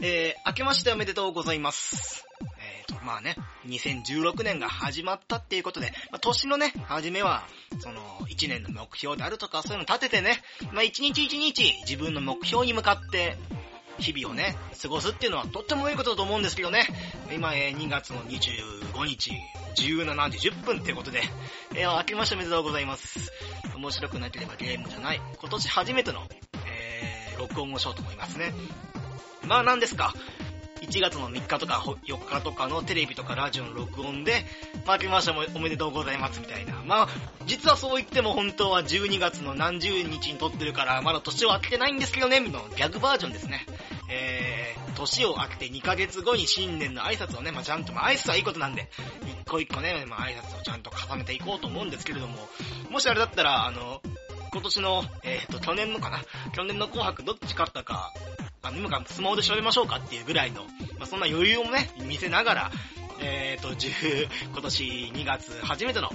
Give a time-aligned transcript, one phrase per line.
[0.00, 2.26] えー、明けましておめでとうございます。
[2.58, 3.34] えーと、まあね、
[3.66, 7.44] 2016年が始まったっていうことで、まあ、年のね、初めは、
[7.80, 13.38] その、1年の目標であるとか、そういうの立ててね、まあ、一日一日自分の目標に向かって、
[13.98, 16.86] 日々をね、過ごすっていうのはとってもいいことだと思うんですけどね。
[17.34, 19.32] 今、えー2月の25日、
[19.76, 21.22] 17時10分っていうことで、
[21.74, 23.32] えー、明けましておめでとうございます。
[23.74, 25.20] 面白くなければゲームじゃない。
[25.38, 26.26] 今年初めての、
[26.66, 28.52] えー、録音をしようと思いますね。
[29.46, 30.14] まあ何ですか。
[30.82, 34.44] 1月の3日とか4日とかのテレビとかラジオの録音で、
[34.86, 36.82] まあ明けましておめでとうございますみたいな。
[36.84, 37.08] まあ、
[37.46, 43.66] 実はそう言っても本当は12月の何十日に撮ってるから、まだ年を明けてないんですけどね、みたいなギャグバージョンですね。
[44.10, 48.88] えー、年を明けて2ヶ月後に新年の挨拶をね、まあちゃんと、まあ挨拶はいいことなんで、
[49.22, 52.36] 一個一個ね、まあ挨拶をちゃんと重ねていこうと思うんですけれども、
[52.90, 54.00] もしあれだったら、あの、
[54.52, 56.22] 今年の、えっ、と、去年のかな
[56.54, 58.12] 去年の紅白どっち勝ったか、
[58.66, 60.64] あの、今からスマホで調べましょうかっていうぐらいの、
[60.98, 62.70] まあ、そんな余裕をね、見せながら、
[63.20, 66.10] えっ、と、10、 今年2月初めての、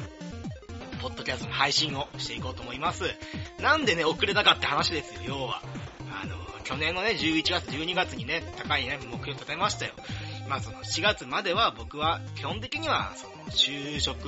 [1.01, 3.15] ポッドキャストの配信をしていこうと思います。
[3.59, 5.63] なんでね、遅れたかって話ですよ、要は。
[6.21, 9.93] あの、去年のね、11月、12月にね、高いね、目標立てましたよ。
[10.51, 14.23] まあその4月までは僕は基本的にはその就職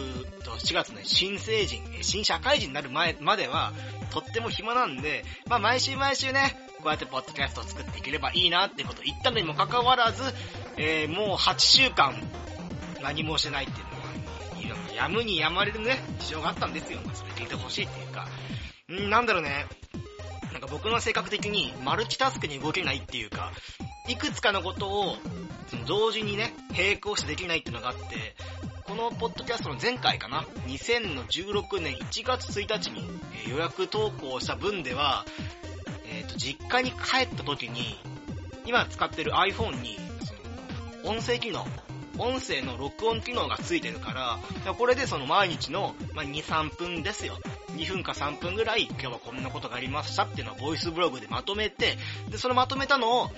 [0.45, 3.73] と4月の新成人、新社会人になる前までは
[4.09, 10.23] とっても暇なんで、まあ毎週毎週ね、こうやってポッドキャストを作っていければいいなってことを言ったのにもかかわらず、
[10.77, 12.15] えーもう8週間
[13.01, 16.99] 何もしてないっていうのは、やむにやまれるね、事情があったんですよ。
[17.03, 18.27] まあそれ聞いてほしいっていうか、
[18.89, 19.65] んなんだろうね、
[20.53, 23.51] なんか僕の性格的にマルチタスクに動けないっていうか、
[24.07, 25.15] いくつかのことを
[25.67, 28.35] その同時にね、並行してできないっていうのがあって、
[28.83, 33.09] このポッドキャストの前回かな、2016年1月1日に
[33.49, 35.25] 予約投稿した分では、
[36.05, 37.97] えっ、と、実家に帰った時に、
[38.67, 41.65] 今使ってる iPhone に、その、音声機能、
[42.19, 47.39] 音声の録音機能がついてるから、これでその毎日の、まあ、2、3分ですよ。
[47.75, 51.97] 2分か3分ぐらい、今日はこんなことがありましたっていうのをボイスブログでまとめて、
[52.29, 53.31] で、そのまとめたのを、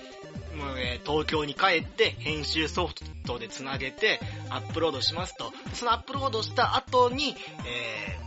[0.56, 2.94] もうえ東京に帰って編集ソフ
[3.26, 5.52] トでつなげてアップロードしますと。
[5.74, 7.36] そのアップロードした後に、
[7.66, 8.18] え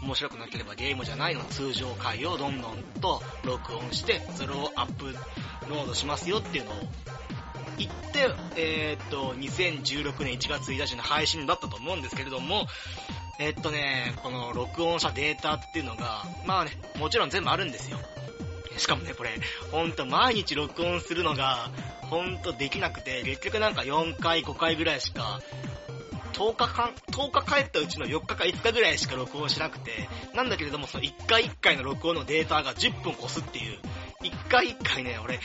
[0.00, 5.06] ー、面白くなければゲームじゃないの通常回をどんどんと録音して、それをアップ
[5.68, 6.74] ロードしますよっていうのを
[7.76, 12.66] 言って、えーっと、2016年1月1日の配信だったと思うんですけれども、
[13.38, 17.98] えっとね、この録音したデータっていうのが、まあね、もちろん全部あるんですよ。
[18.76, 19.30] しかもね、これ、
[19.70, 21.70] ほんと毎日録音するのが、
[22.02, 25.40] ほんとできなくて、結局なんか4回、5回ぐらいしか、
[26.38, 33.78] 10日間、10日帰ったうちの4日か5日ぐらいしか録音しなくて、なんだけれども、その1回1回の録音のデータが10分越すっていう、
[34.22, 35.40] 1回1回ね、俺、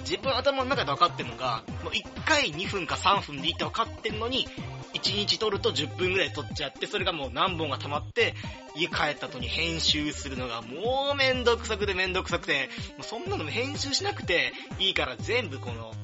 [0.00, 4.46] 自分頭の中で分かってるのが、もう1回2分か3分でいいって分かってるのに、
[4.92, 8.34] 1日撮ると10分ぐらい撮っちゃって、それがもう何本が溜まって、
[8.74, 15.94] 家帰った後に編集するのがもうめんどくさくてめんどくさくて、もうそんなの編集しなくていいから全部この、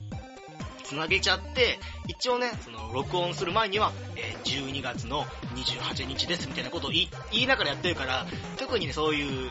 [0.83, 1.79] つなげちゃって、
[2.09, 8.27] 一応ね、その、録音する前には、えー12月の28日ですみたいなことを言い言いながらやってるから、
[8.59, 9.51] 特にね、そういう、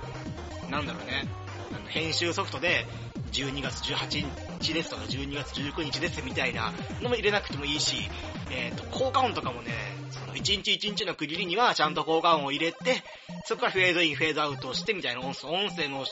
[0.70, 1.28] なんだろうね、
[1.76, 2.86] あの編集ソフトで、
[3.32, 4.26] 12月18
[4.62, 8.10] 日ですとか12月19日ですみたいなのも入れなくてもいいし、
[8.52, 9.72] えっ、と、効果音とかもね、
[10.12, 13.04] その1日1日の区切りにはちゃんと効果音を入れて、
[13.46, 16.06] そこからフェードイン、フェードアウトをしてみたいな音声音声の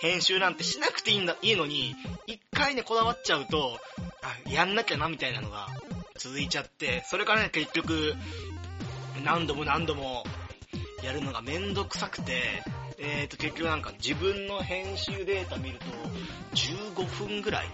[0.00, 1.96] 編集なんてしなくていいんだ、いいのに、
[2.26, 3.78] 一回ね、こだわっちゃうと、
[4.22, 5.68] あ、やんなきゃなみたいなのが
[6.18, 8.14] 続いちゃって、それからね、結局、
[9.24, 10.24] 何度も何度も
[11.02, 12.62] やるのがめんどくさくて、
[12.98, 15.84] えーと、結局なんか自分の編集データ見ると、
[16.54, 17.68] 15分ぐらい、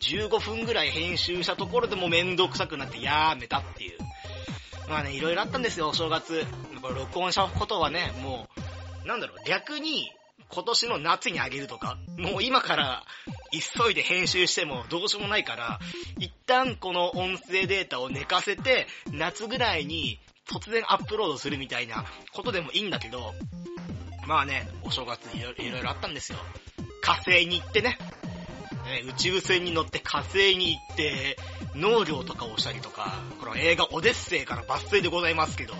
[0.00, 3.98] 15分ぐらい編集したところでもめんどくさくなってやーめたっていう。
[4.88, 6.44] まあね、いろいろあったんですよ、お正月。
[6.82, 8.48] 録音したことはね、も
[9.04, 10.10] う、なんだろう、逆に、
[10.48, 13.04] 今年の夏にあげるとか、もう今から
[13.50, 15.80] 急いで編集してもどうしようもないから、
[16.18, 23.32] 一旦この音声データを寝かせて、夏ぐらいに突然アップロードするみたいなことでもいいんだけど、
[24.26, 26.38] まあね、お正月いろいろいろあったんですよ。
[27.02, 27.98] 火星に行ってね、
[28.84, 31.36] ね宇宙船に乗って火星に行って、
[31.74, 35.74] 農業とかをしたりとか、この映画オデッセイから抜粋でございますけど、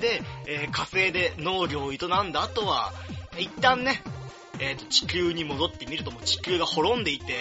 [0.00, 2.92] で、えー火星で農業を営んだ後は、
[3.38, 4.02] 一旦ね、
[4.58, 7.34] えっ、と、地球に戻ってみるともう地球が滅んでいて、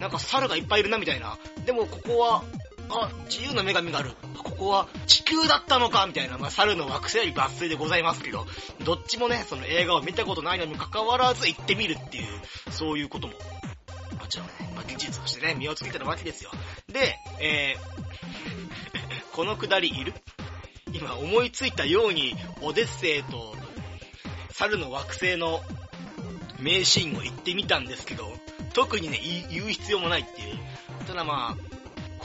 [0.00, 1.38] なんか猿がいっぱいいるなみたいな。
[1.64, 2.42] でもここは、
[2.94, 4.12] あ、自由の女神がある。
[4.36, 8.46] ここは地球だったのかみたいな、まあ、猿の惑星より抜粋でございますけど、
[8.84, 12.24] どっちもね、その映画を見たことないのにもかかわらず行ってみるっていう、
[12.70, 13.34] そういうことも
[14.22, 16.50] もちろんね、まあ、技術としてね、身をつけてるわけですよ。
[16.88, 20.14] で、えー、 このくだりいる？
[20.92, 23.56] 今思いついたように、オデッセイと、
[24.50, 25.62] 猿の惑星の
[26.60, 28.30] 名シーンを言ってみたんですけど、
[28.74, 29.18] 特にね、
[29.50, 30.58] 言う必要もないっていう。
[31.06, 31.71] ただまあ、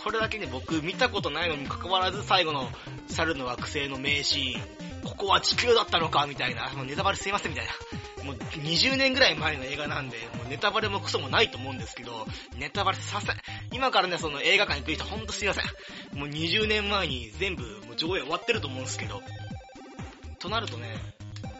[0.03, 2.69] これだけね、僕見たことないのに関わらず最後の
[3.07, 4.61] 猿の惑星の名シーン、
[5.03, 8.23] ここは地球だったのかみたいな、もうネタバレすいませんみたいな。
[8.23, 12.27] もう20年ぐらい前の映画なんで、もうネタバレもクソもないと思うんですけど、
[12.57, 13.27] ネタバレさせ、
[13.71, 16.17] 今からね、その映画館に来る人ほんとすいません。
[16.17, 19.21] もう20年前に全部もう上映終わってると思うんですけど、
[20.39, 20.95] となるとね、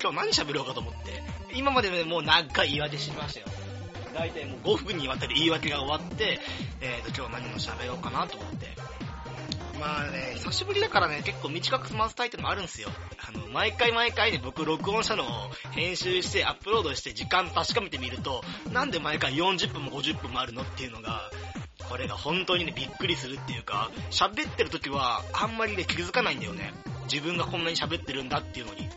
[0.02, 1.24] 今日何喋ろうかと思って、
[1.56, 3.48] 今までね、もう長い言い訳しましたよ。
[4.18, 6.40] 大体もう5分にわたり言い訳が終わって、
[6.82, 8.68] えーと、今日何も喋ろうかなと思って。
[9.80, 12.90] まあね、久しぶりだからね、結構短く済ませたいってのもあるんですよ。
[13.28, 15.28] あの、毎回毎回ね、僕録音したのを
[15.72, 21.30] 編集してアップロードして時間確かめてみると、なんで毎回40分も50分もあるのっていうのが、
[21.88, 26.74] これが本当にね、びっくりするっていうか、喋ってる時はあんまりね、気づかないんだよね。
[27.12, 28.90] 自分がこんなに喋ってるんだっていうのに。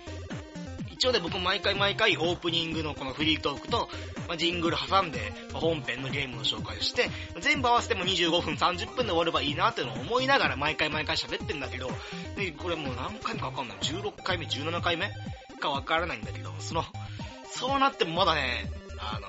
[1.00, 3.88] 一応ね、僕毎回毎回オープニングのこのフリートークと、
[4.28, 7.08] まあ、ジングル挟んで、ま、本編のゲームの紹介をして、
[7.40, 11.90] 全部合わせても25分、30分で終わればいいなっていうのを思いながら毎回毎回喋ってんだけど、
[12.36, 13.78] で、これもう何回目かわかんない。
[13.78, 15.10] 16回目、17回目
[15.58, 16.84] かわからないんだけど、その、
[17.50, 19.28] そうなってもまだね、あの、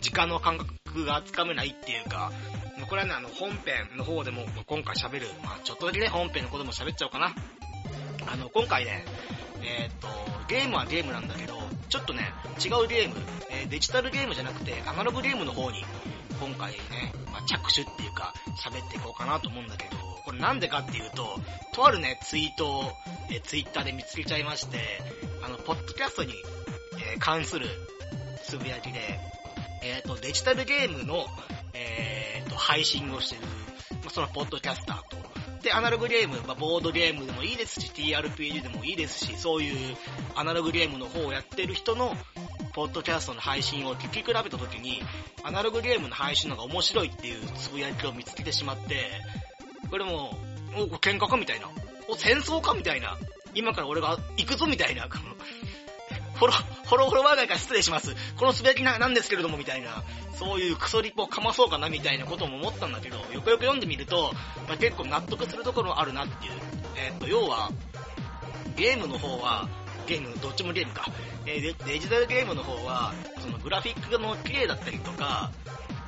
[0.00, 2.32] 時間の感覚がつかめないっていうか、
[2.88, 7.34] これはね、あの、本編の方でも今回喋る、まあちょっとだけね、本編のことも喋っちゃおうかな。
[8.26, 9.04] あの、今回ね、
[9.64, 10.08] えー、っと、
[10.48, 11.54] ゲームはゲームなんだけど、
[11.88, 12.32] ちょっとね、
[12.64, 13.16] 違うゲーム、
[13.50, 15.84] えー、デジタルゲームじゃなくて、アナログゲームの方に、
[16.40, 16.78] 今回ね、
[17.32, 21.40] まあ、着手っていうか、喋っていこうかなと思うんだけど、これなんでかっていうと、
[21.72, 22.92] とあるね、ツイートを、
[23.30, 24.78] えー、ツイッターで見つけちゃいまして、
[25.42, 26.34] あの、ポッドキャストに、
[27.12, 27.66] えー、関する
[28.42, 29.18] つぶやきで、
[29.82, 31.26] えっ、ー、と、デジタルゲームの、
[31.72, 33.42] えっ、ー、と、配信をしてる、
[33.92, 35.33] まあ、そのポッドキャスターと、
[35.64, 39.96] で、アナログゲーム、まあ、ボードゲームでもいいですし、TRPG でもいいですし、そういう
[40.36, 42.14] アナログゲームの方をやってる人の、
[42.74, 45.00] ポッドキャストの配信を聞き比べた時に、
[45.42, 49.06] アナログゲームの配信の方が面白いっていうつぶやきを見つけてしまって、
[49.90, 50.36] これも、
[50.76, 51.70] お、喧嘩かみたいな。
[52.08, 53.16] お、戦争かみたいな。
[53.54, 55.08] 今から俺が行くぞみたいな。
[56.34, 58.14] フォロ、フォロフォロワー外から失礼します。
[58.36, 60.02] このすべきな、なんですけれども、みたいな。
[60.38, 64.32] そういうクソリップをかまそうかな、みたいなことも思ったんだけど、よくよく読んでみると、
[64.68, 66.52] まあ、結構納得するところあるなっていう。
[66.96, 67.70] えー、っと、要は、
[68.76, 69.68] ゲームの方は、
[70.06, 71.06] ゲーム、どっちもゲームか。
[71.46, 75.50] えー、デジタルゲームの方は、そのグラフィックの綺麗だったりとか、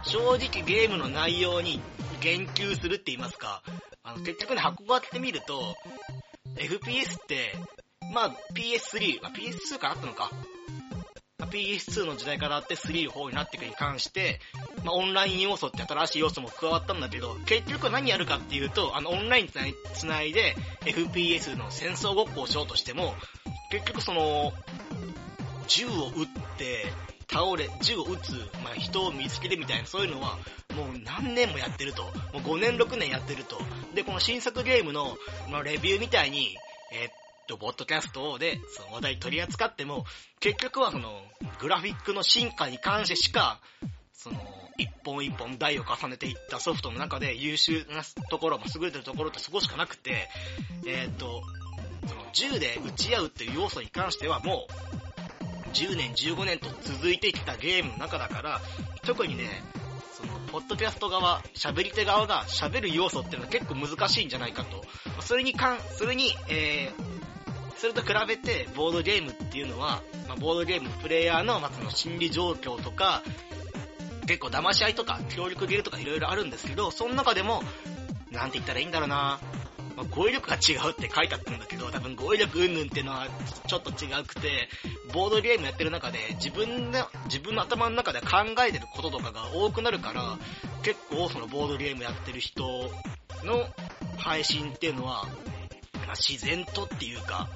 [0.02, 1.81] 正直ゲームの内容に
[2.20, 3.62] 言及するって言いますか、
[4.02, 5.76] あの、結局ね、箱がってみると、
[6.56, 7.55] FPS って、
[8.12, 10.30] まあ PS3、まあ、PS2 からあったのか。
[11.46, 14.40] PS2 の時代からあって3の方になっていくに関して、
[14.84, 19.48] まあ、オンライン要素って新しい要素も加わったんだけど、結局何やるかっていうと、あの、オンライン
[19.94, 23.14] つないで FPS の戦争ごっこをしようとしても、
[23.70, 24.52] 結局その、
[25.68, 26.26] 銃を撃っ
[26.58, 26.92] て、
[27.30, 28.32] 倒れ、銃を撃つ、
[28.62, 30.38] まあ、人を見つけるみたいな、そういうのは、
[30.74, 32.04] もう何年もやってると。
[32.04, 33.60] もう5年、6年やってると。
[33.94, 35.16] で、この新作ゲームの、
[35.50, 36.56] まあ、レビューみたいに、
[36.92, 37.10] えー、
[37.46, 40.04] と、ボッドキャストで、その話題取り扱っても、
[40.40, 41.23] 結局はその、
[41.61, 43.61] グラフィックの進化に関してしか、
[44.12, 44.38] その、
[44.78, 50.28] 一本一本台を重ねていったソフトの中で優秀なところ、優れてるところってそこしかなくて、
[50.87, 51.42] えっ、と、
[52.06, 54.73] その銃で撃ち合うっていう要素に関してはもう、
[55.73, 58.61] 10年、15年と続いてきたゲームの中だから、
[59.02, 59.62] 特にね、
[60.12, 64.82] その、ポッドキャスト側、喋り手側が喋る要素っていうのは結構難しいんじゃないかと。
[65.20, 67.25] それに関、それに、えー、
[67.78, 73.23] それと比べて、ボードゲームっていうのは、まあ、ボードゲームプレイヤーの、まあ、その心理状況とか、
[74.26, 77.62] 結構騙し合いとか、協力ゲーとかいろいろあるんですけど、その中でも、
[78.33, 79.38] なんて言ったらいいんだろうな
[79.97, 83.28] まあ、語彙力が違うって書いてあったんだけど、多分語彙力云々っていうのは
[83.66, 84.68] ちょっと違くて、
[85.14, 88.26] ボードゲームやってる中で自分の、自分の頭の中で考
[88.68, 90.38] えてることとかが多くなるから、
[90.83, 92.90] 結構そのボードゲームやってる人
[93.42, 93.66] の
[94.18, 95.26] 配信っていうのは、
[96.14, 97.48] 自然とっていうか、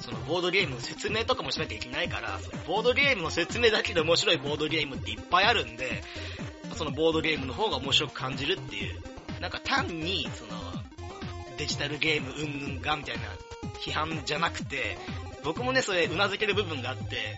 [0.00, 6.02] そのボードゲームの説明とかもしなきゃいけないから、そのボードゲームの説明だけで面白いボードゲームっていっぱいあるんで、
[6.74, 9.00] そのボードゲームの方が面白く感じるっていう、
[9.40, 10.60] なんか単に、その、
[11.56, 13.22] デジタルゲームうんぬんがみたいな
[13.84, 14.98] 批判じゃなくて、
[15.44, 17.36] 僕もね、それ頷ける部分があって、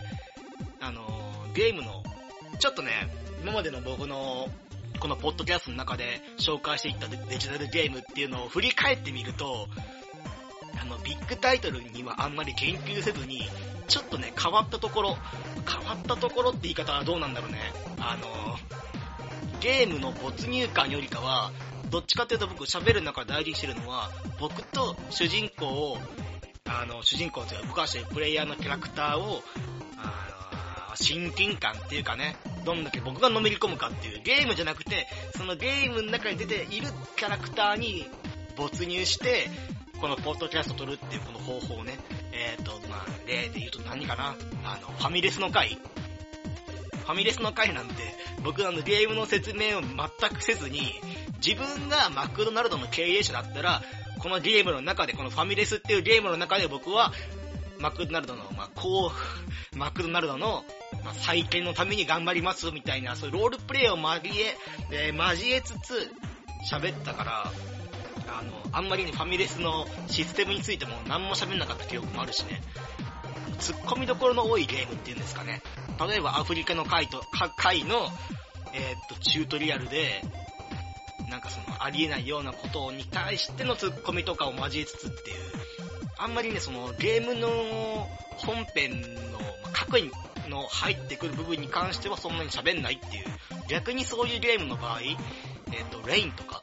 [0.79, 1.05] あの、
[1.53, 2.03] ゲームの、
[2.59, 2.91] ちょっとね、
[3.41, 4.49] 今までの僕の
[4.99, 9.67] このポッドキャストの中で紹介していったデジタルゲームっていうのを振り返ってみると、
[10.81, 13.49] あの、ビッグタイトルにはあんまり研究せずに、
[13.87, 15.17] ちょっとね、変わったところ、
[15.67, 17.59] 変わったところって言い方はどうなんだろうね。
[17.99, 18.57] あの、
[19.59, 21.51] ゲームの没入感よりかは、
[21.89, 25.97] どっちかっていうと僕喋る中で大事にしてるのは、僕と主人公を、
[26.65, 29.43] あの、主人公というか僕はしてるプレイヤーのキャラクターを、
[29.97, 38.07] あの、親近感っていうかね、どんだけ僕がのめり込むかっていう、ゲームじゃなくて、そのゲームの中に出ているキャラクターに
[38.55, 39.49] 没入して、
[39.99, 41.97] このポッドキャスト撮るっていうこの方法をね、
[42.31, 45.77] えっ、ー、と、まあ、例で言うと何かな、あの、ファミレスの回。
[47.05, 47.93] ファミレスの回なんて、
[48.43, 50.93] 僕あのゲームの説明を全くせずに、
[51.45, 53.81] 自分がマクドナルドの経営者だったら、
[54.19, 57.13] このゲームの中で、このファミレスっていうゲームの中で僕は、
[57.79, 59.11] マクドナルドの、まあ、こ
[59.73, 60.63] う、マクドナルドの、
[61.03, 64.57] まあ、再建のために頑張りますみたいな、そういうロールプレイを交え、
[64.91, 66.11] えー、交えつつ、
[66.71, 67.51] 喋ったから、
[68.39, 72.61] あの、あんまりね、ファミレスのシステムについても何も喋んなかった記憶もあるしね、
[73.59, 75.61] 突っ込みどころの多いゲームっていうんですかね。
[76.07, 77.21] 例えばアフリカの回と、
[77.57, 78.09] 回の、
[78.73, 80.21] えー、っと、チュートリアルで、
[81.29, 85.37] なんかその、ありえないようなことに対しての突っ込みとかを交えつつっていう、
[86.17, 87.47] あんまりね、その、ゲームの
[88.37, 89.01] 本編
[89.31, 89.99] の、ま核
[90.49, 93.25] の入ってくる部分に関してはそんなに喋んないっていう、
[93.67, 96.61] 逆にそういうゲームの場合、えっ、と、レインとか、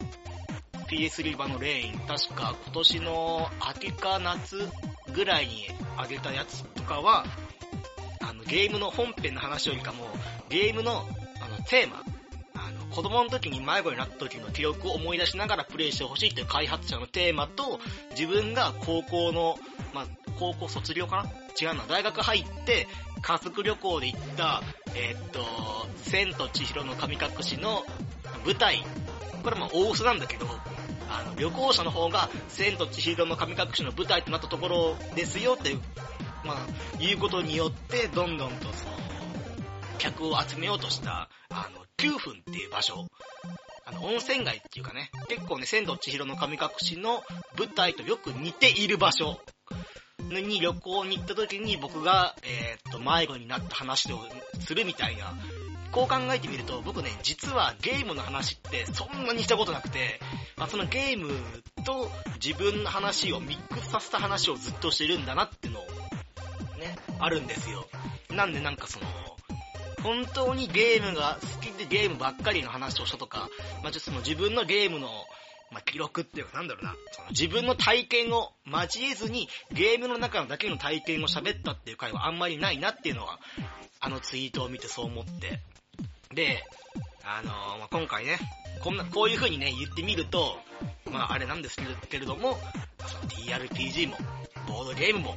[0.92, 4.68] PS3 版のレイン、確か今年の秋か夏
[5.14, 5.68] ぐらいに
[5.99, 7.25] 上げたやつとかは、
[8.20, 10.04] あの、ゲームの本編の話よりかも、
[10.50, 11.06] ゲームの、
[11.40, 12.02] あの、テーマ、
[12.54, 17.80] あの、子供の時に迷子になった時の記憶を思い出しながらプレイしてほしいっていう開発者のテーマと、
[18.11, 19.58] 自分が高校の、
[19.94, 20.06] まあ、
[20.38, 22.87] 高校卒業かな違うな、大学入って、
[23.22, 24.62] 家族旅行で行った、
[24.94, 25.40] えー、っと、
[26.02, 27.82] 千と千尋の神隠しの
[28.44, 28.84] 舞台。
[29.42, 30.46] これも大嘘なんだけど、
[31.12, 35.75] あの、旅行者の方が、千と千尋の神隠しの舞台となったところですよって、
[36.45, 36.66] まあ、
[36.99, 38.97] 言うことによって、どんどんとその、
[39.99, 43.07] 客を集めようとした、あの、9分っていう場所。
[43.85, 47.23] あの、温泉街っていうかね、結構ね、千と千尋の神隠しの
[47.59, 49.40] 舞台とよく似ている場所
[50.31, 54.19] に旅行に行った時に僕が、えー、っと、迷子になった話を
[54.61, 55.35] するみたいな
[55.92, 60.18] こう考えてみると、僕ね、実はゲームの話ってそんなにしたことなくて、
[60.56, 61.30] まあ、そのゲーム
[61.84, 62.11] と
[62.42, 65.82] 自分の話をミックスさせた話をずっとしてるんだなってのを、
[66.80, 67.87] ね、あるんですよ。
[68.30, 69.06] なんでなんかその、
[70.02, 73.50] 本当にゲームが好きでゲームばっかりの話をしたとか、
[73.82, 75.08] まあ、ちょっとその自分のゲームの、
[75.70, 83.38] まあ、記録っていうかなんだろうな、その自分の体験を交えずにゲームの中のだけの体験を喋ったっていう回はあんまりないなっていうのは、
[84.00, 85.61] あのツイートを見てそう思って、
[86.34, 86.64] で、
[87.24, 88.38] あのー、まあ、今回ね、
[88.80, 90.58] こんな、こういう風にね、言ってみると、
[91.10, 91.76] まあ、あれなんです
[92.08, 92.58] けれども、
[93.28, 94.16] TRPG も、
[94.66, 95.36] ボードゲームも、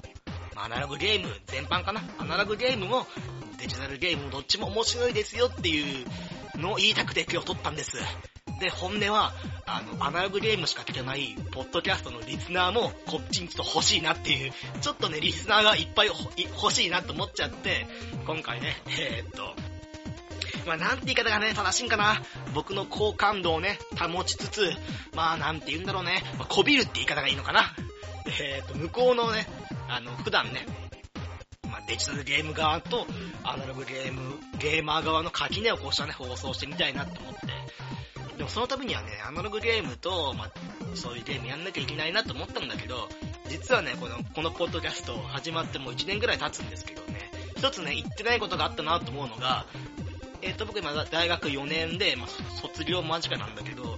[0.55, 2.01] ま、アナログゲーム全般かな。
[2.17, 3.05] アナログゲームも、
[3.59, 6.05] デジタルゲームもどっちも面白いですよっていう
[6.57, 7.97] のを言いたくて今日撮ったんです。
[8.59, 9.33] で、本音は、
[9.65, 17.85] あの、アナログゲームしか聞けない、ポッドキャストのリスナーも、こっちにちょっと欲しいなっていう、ちょっとね、リスナーがいっぱい欲しいなと思っちゃって、
[18.25, 19.55] 今回ね、えー、っと、
[20.65, 22.21] まあ、なんて言い方がね、正しいんかな。
[22.53, 24.71] 僕の好感度をね、保ちつつ、
[25.15, 26.23] まあ、なんて言うんだろうね。
[26.37, 27.75] まあ、こびるって言い方がいいのかな。
[28.39, 29.47] えっ、ー、と、向こうのね、
[29.87, 30.65] あの、普段ね、
[31.69, 33.05] まあ、デジタルゲーム側と、
[33.43, 37.39] アナログゲーム、ゲーマー側の垣根をこうしたね、放送してみたいなと思って。
[38.37, 40.51] でもそのためにはね、アナログゲームと、まあ、
[40.95, 43.07] そういうゲームやんなきゃいけないなと思ったんだけど、
[43.49, 49.65] 実はね、この、このポッドキャスト始まってもう1年ぐらい経つんですけどね、一つね、言ってないことがあったなと思うのが、
[50.45, 52.27] えっ、ー、と、僕今大学4年で、まあ、
[52.61, 53.97] 卒業間近なんだけど、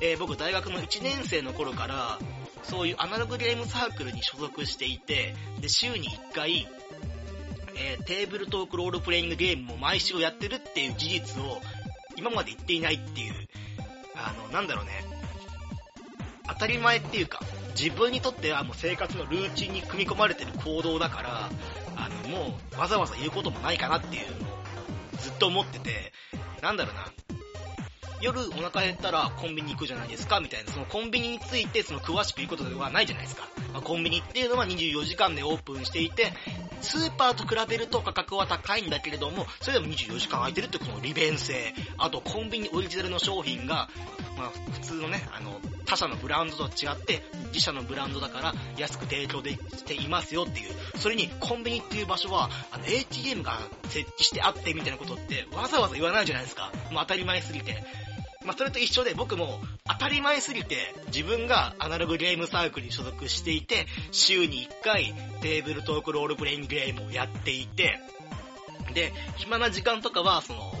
[0.00, 2.18] えー、僕大学の1年生の頃から、
[2.62, 6.66] そういうアナログゲームサークルに所属していて、で、週に1回、
[7.76, 11.60] えー、テーブルトークロールプレイングゲームも毎週やってるっていう事実を
[12.16, 13.34] 今まで言っていないっていう、
[14.14, 14.92] あの、なんだろうね、
[16.48, 17.40] 当たり前っていうか、
[17.78, 21.50] 自分にとってはもう生活のルーチンに組み込まれてる行動だから、
[21.96, 24.52] あの、もうわざわざ言うこともないかなっていうのを
[25.22, 26.12] ずっと思ってて、
[26.60, 27.41] なんだろうな。
[28.22, 33.48] 夜お腹減ったらコンビニ行くじゃないですかみたいな、そのコンビニについてその詳しく言うことではないじゃないですか。
[33.72, 36.32] まあ、コンビニっていうのは24時間でオープンしていて、
[36.82, 43.88] スーパーと比べると価格は高いんだけれども、それでも24時間空いてるってこの利便性、あとコンビニオリジナルの商品が、
[44.36, 50.98] まあ普通のね、あの、他社のブランドとは違って、自社のブランドだから安く提供でしていますよっていう。
[50.98, 56.72] それにコンビニっていう場所は、あの ATM が設置してあってみたいなことってわざわざ言わないじゃないですか。
[56.90, 57.82] もう当たり前すぎて。
[58.44, 60.76] まあ、それと一緒で僕も当たり前すぎて
[61.08, 68.00] 自分がアナログゲームサークルに所属していて週に1回テーブルトークロールプレイングゲームをやっていて
[68.92, 70.72] で、暇な時間とかはその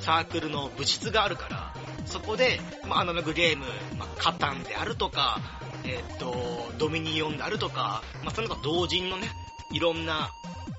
[0.00, 1.74] サークルの部室があるから、
[2.06, 3.66] そこで、まあ、アナログゲーム、
[3.98, 5.38] まあ、カタンであるとか、
[5.84, 6.34] えっ、と、
[6.78, 9.28] ドミニオンであるとか、まあ、その他同人のね、
[9.72, 10.30] いろんな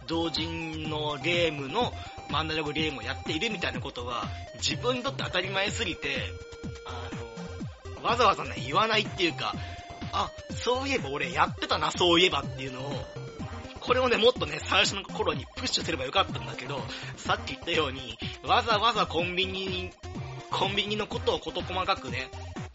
[0.07, 1.93] 同人のゲームの、
[2.37, 6.17] アナログゲームをやっているみたいなことは、自分にとって当たり前すぎて、
[6.85, 9.53] あの、わざわざね、言わないっていうか、
[10.11, 12.93] あ、そういえば俺やってたな、そういえばっていうのを、
[13.79, 16.81] これをね、もっとね、最初の頃にプッシュすればよかったんだけど、
[17.17, 19.91] さっき言ったように、わざわざコンビニに、
[20.51, 22.29] コンビニのことを事細かくね、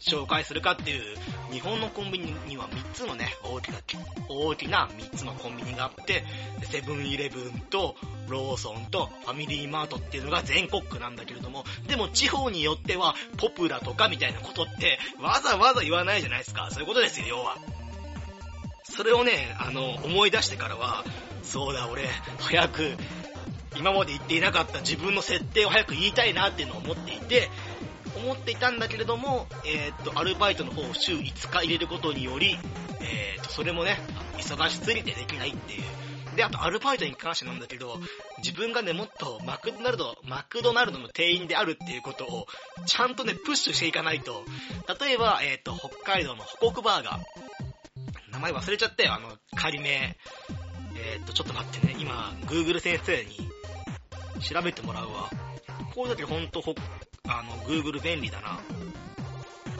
[0.05, 1.17] 紹介するかっていう、
[1.51, 3.79] 日本のコンビニには3つのね、大きな、
[4.29, 6.23] 大きな3つのコンビニがあって、
[6.63, 7.95] セブンイレブンと、
[8.27, 16.69] ローソンと、ファミリーマートっていうのが全国区なんだけれども、でも地方によっては、ポプラとかみたいなことって、わざわざ言わないじゃないですか。
[16.71, 17.57] そういうことですよ、要は。
[18.83, 21.03] それをね、あの、思い出してからは、
[21.43, 22.07] そうだ、俺、
[22.39, 22.97] 早く、
[23.77, 27.49] 今まで言っていなかった自分の設定を早く言いたいなっていうのを思っていて、
[28.15, 32.57] 思っていたんだけれども、えーっと、アルバイトの方を週5日入れることにより、
[33.01, 33.97] えーっと、それもね、
[34.37, 35.83] 忙しすぎてできないっていう。
[36.35, 37.97] で、あとアルバイトに関してなんだけど、
[38.39, 42.47] 自分がね、もっとマクドナルド、マクドナルドの店員であるっていうことを、
[42.85, 44.43] ちゃんとね、プッシュしていかないと。
[44.99, 47.21] 例えば、えーっと、北海道の北国バーガー。
[48.31, 49.89] 名前忘れちゃったよ、あの、仮名。
[50.97, 53.49] えーっと、ちょっと待ってね、今、Google 先生に
[54.41, 55.29] 調べてもらうわ。
[55.93, 56.75] こういう時ほんと、ほ、
[57.27, 58.59] あの、Google 便利だな。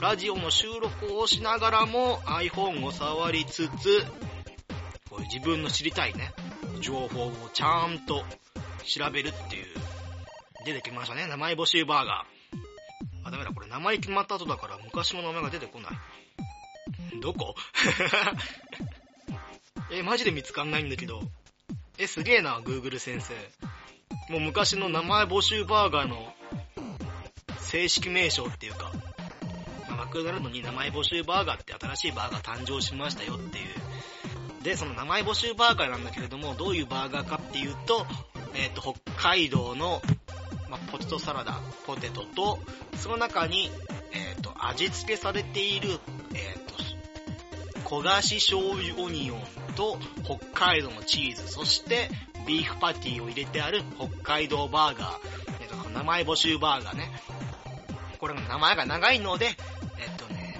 [0.00, 4.04] ラジオの収録をしながらも iPhone を触りつつ、
[5.08, 6.32] こういう自分の知りたいね、
[6.80, 8.22] 情報をちゃんと
[8.84, 9.66] 調べるっていう。
[10.66, 13.28] 出てきましたね、名前募集バーガー。
[13.28, 15.92] あ、ダメだ、これ名前決まった後だから昔の名前が出てこない。
[17.20, 17.54] どこ？
[19.90, 21.22] え、マジで見つかんないんだけど。
[21.98, 23.34] え、すげえな、Google 先生。
[24.28, 26.32] もう昔の名前募集バーガーの
[27.58, 28.92] 正式名称っていうか、
[29.88, 34.64] まあマクドナルドに名前募集バーガーって新しいバーガー誕生しましたよっていう。
[34.64, 38.04] で、その名前募集バーガーなんだけれども、どういうバーガーかっていうと、
[38.54, 40.02] えっ、と、北海道の、
[40.68, 42.58] まあ、ポテトサラダ、ポテトと、
[42.96, 43.70] その中に、
[44.12, 45.90] えっ、と、味付けされている、
[46.34, 46.62] えっ、
[47.82, 49.40] と、焦がし醤油オニオン
[49.76, 52.10] と北海道のチーズ、そして
[52.46, 55.18] ビーフパティを入れてある北海道バーガー、
[55.60, 57.10] えっ、と、名前募集バーガーね。
[58.18, 60.58] これの名前が長いので、えっ、とね、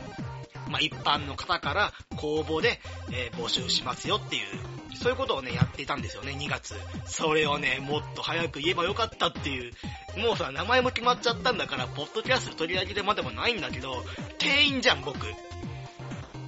[0.68, 2.81] まあ、一般の方から公募で、
[3.12, 4.42] えー募集しますよっていう、
[4.96, 6.75] そういうことをね、やっていたんですよね、2月。
[7.07, 9.72] それをね、もっと早く言えばよかったっていう、
[10.16, 14.05] もうさ、名前も決まっちゃったんだから、ポッドキャスト取り上げてまでもないんだけど、
[14.38, 15.27] 店員じゃん、僕。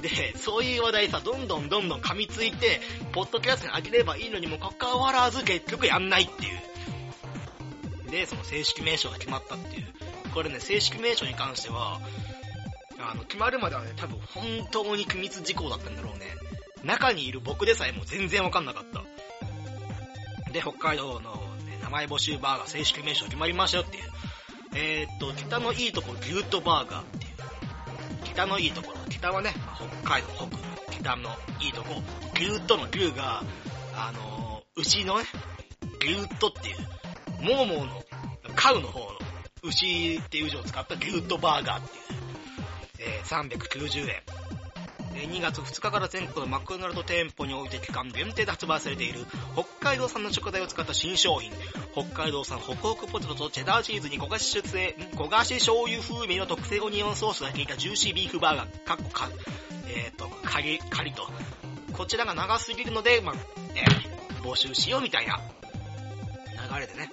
[0.01, 2.81] で、そういう話題さ、どんどんどんどん噛みついて、
[3.13, 6.49] ポッドキャストにあげればいいのにもかかわらず、結局やんないってい
[8.07, 8.11] う。
[8.11, 9.87] で、その正式名称が決まったっていう。
[10.33, 12.01] これね、正式名称に関しては、
[12.99, 16.27] あの、決まるまではね、多分本当に機密事項だったんだろうね。
[16.85, 19.03] 中にいる僕でさえも全然わかんなかった。
[20.53, 21.35] で、北海道の、
[21.67, 24.05] ね、名前募集バーガー正式名称決まりましたよっていう。
[24.75, 27.28] えー、っと、北のいいとこギュートバーガーって。
[28.25, 28.99] 北のいいところ。
[29.09, 29.53] 北はね、
[30.03, 30.57] 北海道北部。
[30.91, 32.03] 北のいいとこ。
[32.35, 33.43] 牛ッとの牛が、
[33.95, 35.25] あの牛のね、
[36.01, 36.77] 牛とっていう、
[37.43, 38.03] モーモーの、
[38.55, 39.07] カウの方の、
[39.63, 42.03] 牛っていう字を使った牛とバーガーっていう、
[43.01, 44.23] えー390円。
[45.15, 49.21] 2月2日から全国のマクドナルド店舗において期間限定で発売されている
[49.55, 51.53] 北海道産の食材を使った新商品。
[51.93, 59.29] 北海道産ホクホクポテトとチェダーチーズに焦がし出製、焦がし醤油風味の特製オニオンソースが効いたジューシービーフバーガー、かっこか、
[59.89, 61.29] えっ、と、カリ、カリと。
[61.93, 63.35] こちらが長すぎるので、まあ、
[63.75, 65.39] えー募集しようみたいな
[66.75, 67.11] 流れでね。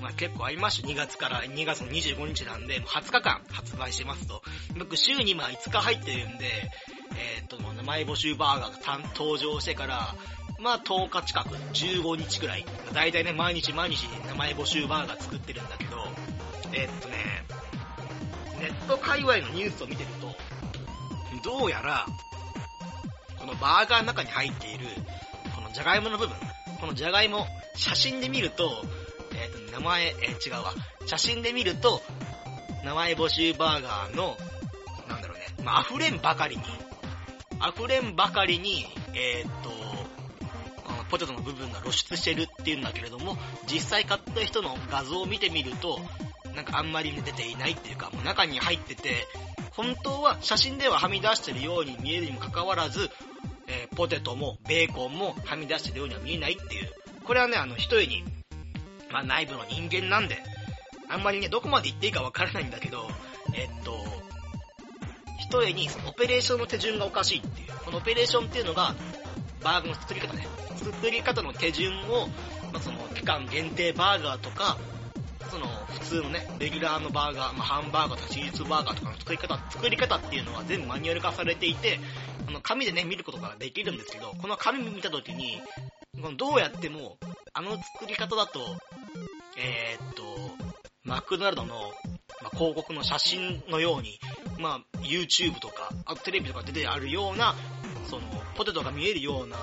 [0.00, 0.82] まあ結構ありまし。
[0.82, 4.42] 2月から2月の25日なんで、20日間発売してますと。
[4.78, 6.70] 僕週にまあ5日入ってるんで、
[7.16, 10.14] えーっと、名前募集バーガーが登場してから、
[10.60, 12.64] まあ10日近く、15日くらい。
[12.92, 15.96] だいたいね、毎日毎日名前募集バーガー作ってるんだけど、
[16.72, 17.16] えーっとね、
[18.60, 20.34] ネット界隈のニュースを見てると、
[21.42, 22.06] どうやら、
[23.38, 24.86] このバーガーの中に入っている、
[25.54, 26.36] このジャガイモの部分、
[26.80, 28.84] このジャガイモ、写真で見ると、
[29.42, 30.74] えっ、と、名前、えー違うわ。
[31.06, 32.02] 写真で見ると、
[32.84, 34.36] 名前募集バーガーの、
[35.08, 36.62] なんだろうね、まあ、溢れんばかりに、
[37.66, 39.70] 溢れんばかりに、えっ、と、
[40.84, 43.36] このポテトの部分が露出してるっていうんだけれども、
[43.70, 46.00] 実際買った人の画像を見てみると、
[46.54, 49.26] なんかあんまり出ていないっていうか、もう中に入ってて、
[49.72, 53.10] 本当は写真でははみ出してるように見えるにもかかわらず、
[53.68, 56.92] えーポテトもベーコンもはみ出してるようには見えないっていう。
[57.24, 58.24] これはね、あの、一重に、
[59.10, 60.42] まあ内部の人間なんで、
[61.08, 63.08] あんまりね、どこまで言っていいかわからないんだけど、
[63.54, 64.04] えっと、
[65.38, 67.68] 一重にそのオペレーションの手順がおかしいっていう。
[67.84, 68.94] このオペレーションっていうのが、
[69.62, 70.46] バーグの作り方ね。
[70.76, 72.28] 作り方の手順を、
[72.72, 74.76] まあ、その期間限定バーガーとか、
[75.50, 81.98] その普通のね、レギュラーのバーガー、まあ、ハンバーガーとかチーズバーガーとかの作り方、作り方っていうのは全部マニュアル化されていて、
[82.46, 85.62] あの紙でね、見ることができるんですけど、この紙見た時に、
[86.36, 87.18] どうやっても、
[87.52, 88.60] あの作り方だと、
[89.56, 90.22] えー、っと、
[91.04, 91.92] マクドナルドの、
[92.42, 94.18] まあ、広告の写真のように、
[94.58, 97.54] まあ、YouTube とか、あとテレビとか出てあるような、
[98.08, 98.22] その、
[98.56, 99.56] ポテトが見えるような、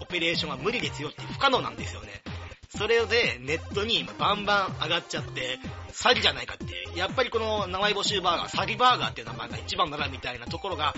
[0.00, 2.22] オペレーションは無理ですよって不可能なんですよね。
[2.68, 5.58] それでネットにバンバン上がっちゃって、
[5.90, 6.98] 詐欺じゃないかっていう。
[6.98, 10.94] やっぱりこの名前募集バーガー、詐欺バーガーっていう名前が一番ならみたいなところが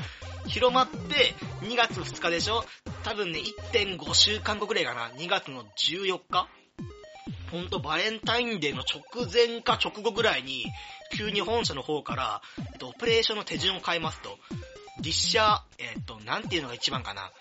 [0.46, 2.64] 広まって、2月2日でしょ？
[3.04, 3.40] 多分ね、
[3.72, 5.08] 1.5週間後くらいかな。
[5.10, 6.48] 2月の14日？
[7.52, 10.64] ほんとバレンタインデーの直前か直後ぐらいに、
[11.16, 14.38] 急に本社の方から、えっと、オペレーションの手順を変えますと、
[15.00, 17.32] 実写、えっと、なんていうのが一番かな。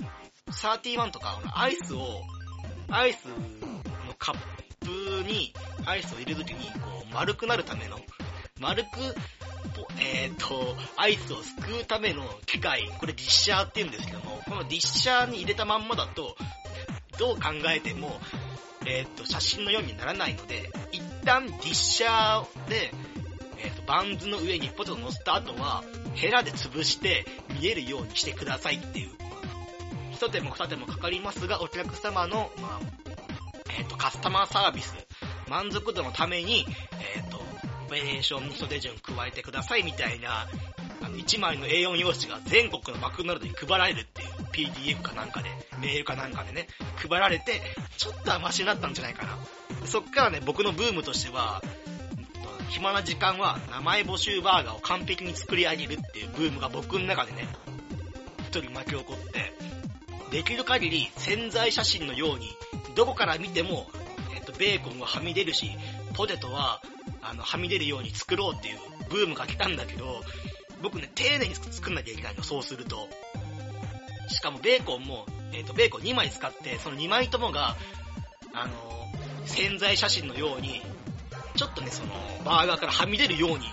[0.52, 2.22] 31とか、アイスを、
[2.90, 3.28] アイス
[4.10, 4.38] のカッ
[4.80, 5.54] プに、
[5.86, 8.00] アイスを入れるときに、こう、丸くなるための、
[8.60, 8.90] 丸く、
[10.02, 16.36] えっ、と、アイスをすくうための機械、これディッシャーって言うんですけども、このディッシャーに入れたまんまだと、
[17.18, 18.20] どう考えても、
[18.86, 22.92] えっ、と、写真のようにならないので、一旦ディッシャーで、
[23.62, 25.84] えっ、と、バンズの上にポテト乗せた後は、
[26.16, 27.26] ヘラで潰して
[27.60, 29.10] 見えるようにしてくださいっていう。
[30.20, 33.09] 一手も二手もかかりますが、お客様の、まあ、
[33.80, 34.94] えっ、と、カスタマーサービス、
[35.50, 36.66] 満足度のために、
[37.16, 40.48] えっ、と、オペレーションに一手順加えてくださいみたいな、
[41.02, 47.62] あの、1枚の A4 用紙が全国のマクドナルドに配られるっていう PDF かなんかで、メールかなんかでね、配られて、
[47.98, 49.38] ちょっとマシになったんじゃないかな。
[49.86, 51.64] そっからね、僕のブームとしては、
[52.70, 57.48] 暇な時間は名前募集バーガーを完璧に作り上げるっていうブームが僕の中でね、
[58.50, 59.54] 一人巻き起こって、
[60.32, 62.56] できる限り潜在写真のように、
[62.96, 63.88] どこから見ても、
[64.36, 65.72] えっと、ベーコンははみ出るし、
[66.14, 66.82] ポテトは、
[67.22, 68.78] あの、はみ出るように作ろうっていう
[69.10, 70.22] ブームが来たんだけど、
[70.82, 73.08] 僕ね、丁寧に作んなきゃいけないの、そうすると。
[74.30, 77.76] しかもベーコンも、えっ、と、ベーコン2枚使って、その2枚ともが、
[78.54, 78.74] あの、
[79.46, 80.82] 潜在写真のように、
[81.56, 82.14] ちょっとね、その、
[82.46, 83.66] バーガーからはみ出るように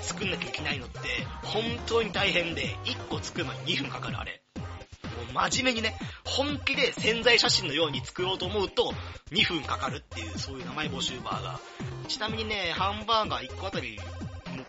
[0.00, 1.00] 作んなきゃいけないのって、
[1.42, 4.45] 本当に大変で、1個作るのに2分かかるあれ。
[5.32, 8.92] 真面目にね、本気で潜在写真のように作ろうと思うと、
[9.30, 12.06] 2分かかるっていう、そういう名前募集バーガー。
[12.08, 13.98] ちなみにね、ハンバーガー1個あたり、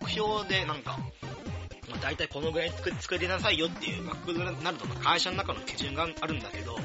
[0.02, 0.98] 目標でなんか、
[1.88, 6.78] まあ、大体このぐらい作作りなさいよっていう、マクドナルドの会社の中の基準があるんだけど、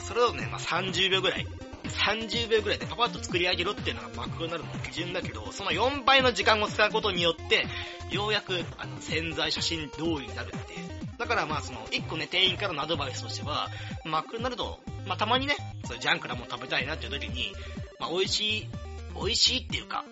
[0.00, 1.46] それをね、まあ、30秒ぐらい
[1.88, 7.66] 30秒ぐらいでパパッと作り上げろっていうのがマクドナルドの基準だけど、その4倍の時間を使うことによって、
[8.14, 10.96] ようやくあの潜在写真通りになるっていう。
[11.18, 13.68] だからまあその、1個ね、店員からのアドバイスとしては、
[14.04, 17.52] マクドナルド、まあたまにね、そういうジャンクなもの食べたいなっていう時に、
[17.98, 18.68] まあ美味しい、
[19.14, 20.04] 美味しいっていうか、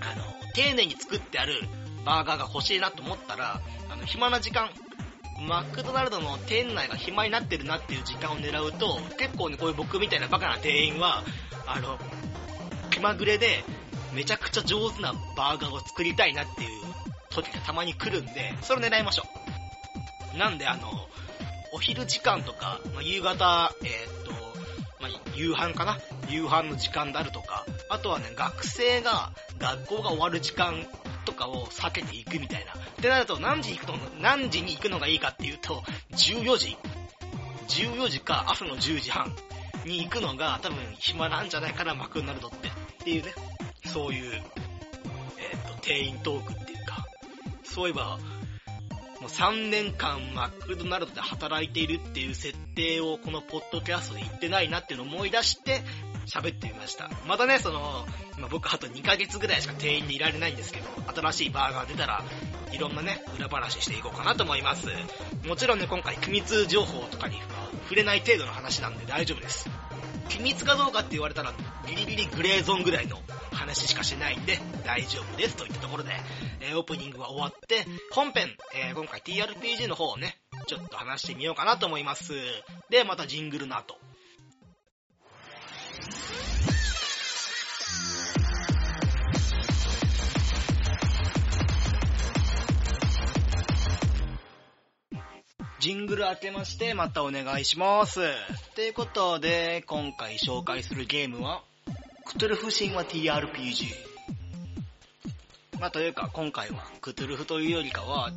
[0.00, 0.24] あの、
[0.54, 1.62] 丁寧に作ってある
[2.04, 4.70] バーガーが欲しいなと思ったら、あの、暇な時間、
[5.46, 11.22] マクドナルドの店内が暇になってるなっていう時間を狙うと、結構ね、こういう僕みたいなバカな店員は、
[11.66, 11.98] あの、
[12.90, 13.64] 気まぐれで、
[14.12, 16.68] めちゃくちゃ上手なバーガーを作りたいなっていう
[17.30, 19.24] 時がたまに来るんで、それを狙いましょ
[20.34, 20.38] う。
[20.38, 21.08] なんで、あの、
[21.72, 24.32] お昼時間とか、まあ、夕方、えー、っと、
[25.00, 25.98] まあ、夕飯かな？
[26.28, 30.86] 夕飯の時間であるとか、あとはね、学生が学校が終わる時間
[31.38, 32.72] かを避けていくみたいな。
[32.72, 36.76] ってなると、何時行くの、何時に行くのがいいかっていうと、14時
[37.68, 39.34] ?14 時か朝の10時半
[39.84, 42.68] に行くのが多分暇なんじゃないかな、マクドナルドって。
[42.68, 42.70] っ
[43.04, 43.32] ていうね、
[43.86, 47.06] そういう、えっ、ー、と、店員トークっていうか、
[47.62, 48.18] そういえば、
[49.20, 55.82] もう3年間マクドナルドで働いているっていう設定をこのポッドキャストで言ってないなっていうのを思い出して、
[56.28, 57.10] 喋ってみました。
[57.26, 58.06] またね、その、
[58.38, 62.22] ま、僕あと2ヶ月ぐらいしか店員にいられないんですけど、新しいバーガー出たら、
[62.72, 64.86] いろんなね、裏話していこうかなと思います。
[65.46, 67.40] もちろんね、今回機密情報とかに
[67.84, 69.68] 触れない程度の話なんで大丈夫です。
[70.28, 71.52] 機密かどうかって言われたら、
[71.86, 73.18] ギリギリグレーゾーンぐらいの
[73.52, 76.10] 話しかしないんで、大丈夫ですといったところで、
[76.60, 80.36] えー、オープニングは終わって、本編、えー、今回 TRPG の方をね、
[80.66, 82.34] ちょっと話してみようかなと思います。
[82.90, 83.98] で、またジングルの後。
[95.80, 98.20] ジングル当てまして、またお願いします。
[98.74, 101.62] ということで、今回紹介するゲームは、
[102.26, 103.86] クトゥルフ神話 TRPG。
[105.78, 108.32] まあというか、今回はクトゥルフというよりかは、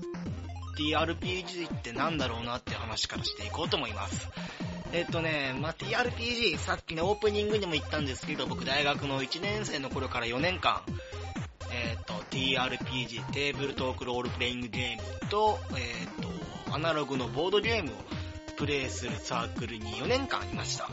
[0.82, 4.30] TRPG ってなんだろうなって話からしていこうと思います。
[4.94, 10.82] えっとね、まあ、TRPG、さっきね、オープニングにも言ったんですけど、僕大学の1年生の頃から4年間、
[11.72, 17.94] えっと、TRPG、テーブルトークロールプレイングゲームと、えっと、アナログのボードゲームを
[18.58, 20.90] プレイするサークルに4年間いました。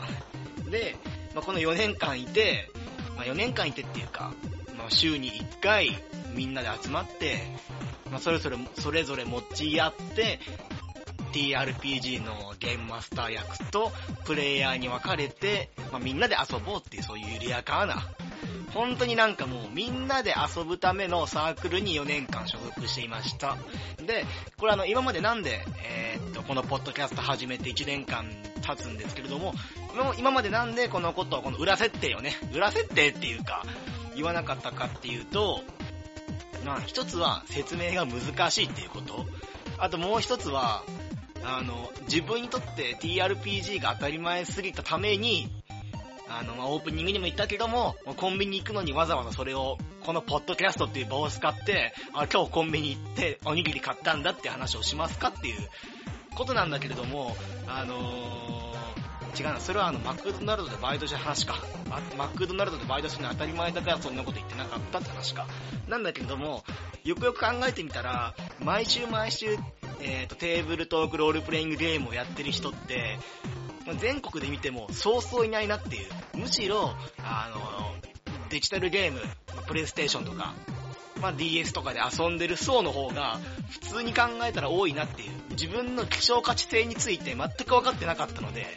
[0.69, 0.95] で、
[1.33, 2.69] まあ、この4年間いて、
[3.17, 4.33] まあ、4年間いてっていうか、
[4.77, 5.97] まあ、週に1回
[6.35, 7.41] みんなで集まって、
[8.09, 10.39] まあ、それぞれ、それぞれ持ち合って、
[11.31, 13.91] TRPG のゲームマスター役と
[14.25, 18.03] プレイヤーに分かれて、まあ、みんなで遊ぼうっていうそういう緩やかな、
[18.73, 23.57] 本当になんかもうみんなで遊ぶためのサークルに4年間所属していました。
[24.05, 24.25] で、
[24.57, 28.25] これあの今までなんで、えー、っと、このポッドキャスト始めて1年間
[28.61, 29.53] 経つんですけれども、
[30.17, 33.63] 今までなんでこのことを、この裏設定をね、裏設定っていうか、
[34.15, 35.63] 言わなかったかっていうと、
[36.65, 39.25] まあ一つは説明が難しいっていうこと。
[39.77, 40.83] あともう一つは、
[41.43, 45.49] あの、自分にとって TRPG が当たり前すぎたために、
[46.27, 55.69] あの、まあ、オープニングにも言ったけども、コンビニ行くのにわざわざそれを、このポッドキャストっていう場を使って、あ、今日コンビニ行っておにぎり買ったんだって話をしますかっていう
[56.35, 57.35] ことなんだけれども、
[57.67, 58.68] あのー、
[59.37, 61.55] 違うな、それはあの、マクドナルドでバイトした話か。
[62.17, 65.47] マクドナルドでバイトするの当たり前だからそんなこと言ってなかったって話か。
[65.87, 66.63] なんだけれども、
[67.03, 69.57] よくよく考えてみたら、毎週毎週
[70.01, 73.19] えっ、ー、と、テーブルトークロールプレイングゲームをやってる人って、
[73.99, 76.09] 全国で見てもそうそういないなっていう。
[76.37, 77.95] むしろ、あの、
[78.49, 79.19] デジタルゲーム、
[79.67, 80.53] プレイステーションとか、
[81.21, 83.39] まあ、DS とかで遊んでる層の方が、
[83.69, 85.31] 普通に考えたら多いなっていう。
[85.51, 88.67] 自分の希少価値性について全く分かってなかったので、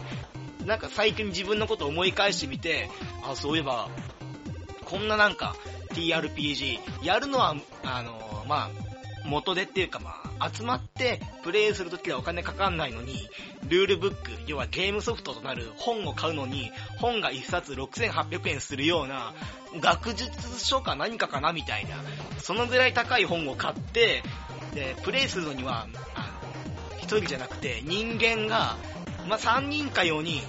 [0.67, 2.89] なんか最近自分のことを思い返してみて、
[3.29, 3.89] あ、そういえば、
[4.85, 5.57] こんななんか
[5.91, 8.71] TRPG、やるのは、あの、まあ、
[9.25, 13.29] 元でっていうかまあ、集まってプレイするときはお金かかんないのに、
[13.69, 19.33] ルールブック、要はゲームソフトとなる本を買うのに、本が1冊6800円するような、
[19.81, 21.97] 学術書か何かかなみたいな、
[22.39, 24.23] そのぐらい高い本を買って、
[24.75, 26.21] で、プレイするのには、あ
[26.97, 28.77] の、一人じゃなくて人間が、
[29.29, 30.43] まあ、3人か4人、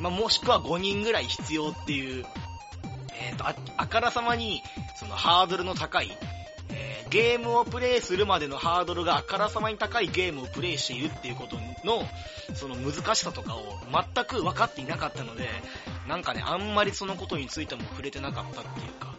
[0.00, 2.24] まあ、もしくは5人ぐらい必要っていう、
[3.20, 4.62] えっ、ー、とあ、あからさまに、
[4.98, 6.16] そのハードルの高い。
[6.70, 12.06] え、ゲームをプレイするまでのハードルがあからさまに高いゲームをプレイしているっていうことの、
[12.54, 13.62] その難しさとかを
[14.14, 15.48] 全く分かっていなかったので、
[16.06, 19.14] なんかね、あんまりそのことについても触れてなかったっていうか、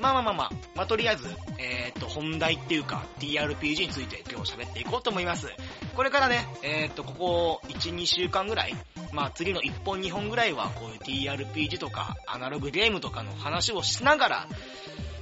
[0.00, 1.26] まあまあまあまあ、まあ、とりあえず、
[1.58, 5.48] えー、っと、本題っていうか、TRPG について今日喋っていこうと思います。
[5.96, 8.74] これからね、えー、っと、ここ1、2週間ぐらい、
[9.12, 14.48] まあ次の1本2本ぐらいはこういう TRPG とか、アナログゲームとかの話をしながら、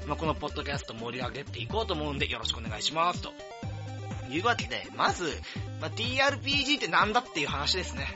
[0.06, 3.22] まあ、このポッドキャスト盛り上げていこうと思うんでよろしくお願いします。
[3.22, 3.32] と
[4.30, 5.32] いうわけで、まず、
[5.80, 8.06] まあ、TRPG ってなんだっていう話ですね。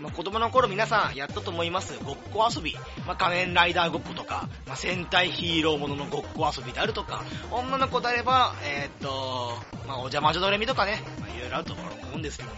[0.00, 1.98] まあ、子供の頃皆さんやったと思います。
[2.02, 2.74] ごっこ遊び。
[3.06, 9.52] まあ、仮面ライダーごっことか、まあ、戦隊ヒーローもののごっこ遊びであるとか、女の子であれば、えー、っと、
[9.86, 11.82] まあ、お邪魔女ドレミとかね、まあ、いろいろあると思
[12.14, 12.56] うんですけども。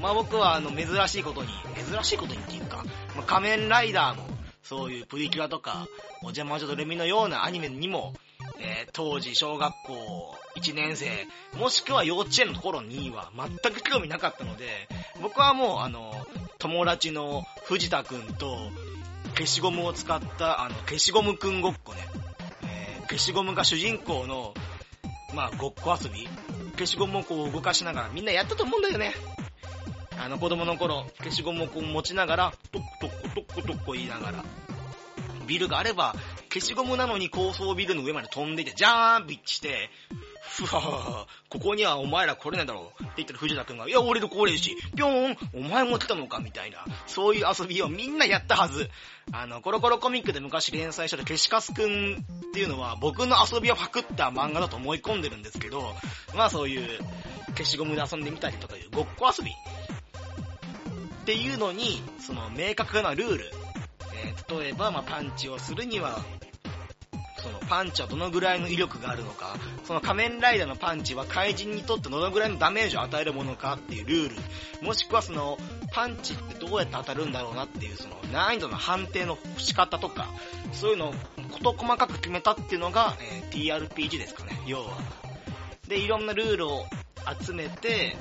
[0.00, 1.48] まあ、僕はあの、珍しいことに、
[1.90, 2.84] 珍しいことにっていうか、
[3.16, 4.28] まあ、仮面ライダーも、
[4.62, 5.86] そういうプリキュアとか、
[6.20, 8.12] お邪魔女ドレミのようなアニメにも、
[8.58, 11.26] えー、当時小学校1年生、
[11.58, 14.88] もしくは幼稚園の頃には全く興味なかったので、
[15.20, 16.26] 僕はもうあの、
[16.58, 18.70] 友達の藤田くんと
[19.34, 22.00] 消しゴムを使ったあの、消しゴムくんごっこね、
[22.62, 24.54] えー、消しゴムが主人公の、
[25.34, 26.28] まあ、ごっこ遊び。
[26.74, 29.14] 消しゴムをこう動かしながらみんなやったと思うんだよね。
[30.18, 34.44] あの子供の頃、消しゴムをこう持ちながら、トッコトッコトッコトッコ言いながら、
[35.44, 36.14] ビルがあれば、
[36.52, 39.90] 消しゴムなのに高層ビルの上まで飛んでいて、ジャーンピッチして、
[40.46, 48.90] ふわここにはお前ら来れないだろうって言ったら藤田くんが、いや、俺と来れるし、ぴょーん、お前も来たのかみたいな、そういう遊びをみんなやったはず。
[49.32, 55.94] あの、コロコロコミックで昔連載した消しカスくんっていうのは僕の遊びをパクった漫画だと思い込んでるんですけど、
[56.34, 56.98] まあそういう
[57.48, 59.54] 消しゴムで遊んでみたりとかいうごっこ遊びっ
[61.24, 63.50] ていうのに、その明確なルール、
[64.48, 66.22] 例えば、まあ、パンチをするには、
[67.44, 75.58] そのパンチはどのぐらいの威力があるのか、その仮面ライダーのパンチは怪人にとってどのぐらいのダメージを与えるものかっていうルール、もしくはその
[75.92, 80.28] パンチってどうやって当たるんだろうなっていうその難易度の判定の仕方とか、
[80.72, 81.14] そういうのを
[81.52, 84.96] 事細かく決めたっていうのが、えー、TRPG ですかね、要は。
[85.86, 86.86] で、いろんなルールを
[87.42, 88.16] 集めて、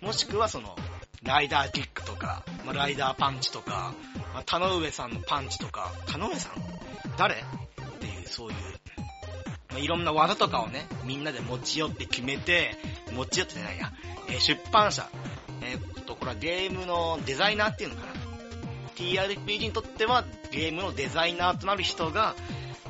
[0.00, 0.74] もしくはその、
[1.22, 3.94] ライダーキックとか、まあ、ライダーパンチとか、
[4.32, 6.52] まあ、田上さんのパンチとか、田上さん
[7.18, 7.34] 誰？
[7.34, 7.38] っ
[8.00, 8.56] ていう、そういう、
[9.70, 12.76] まあ、いろんな技とかをね、みんなで持ち寄って決めて、
[13.12, 13.92] 持ち寄ってないや、
[14.28, 15.08] えー出版社、
[15.62, 18.12] えーっと、これはゲームのデザイナーっていうのかな。
[18.96, 22.34] TRPG にとってはゲームのデザイナーとなる人が、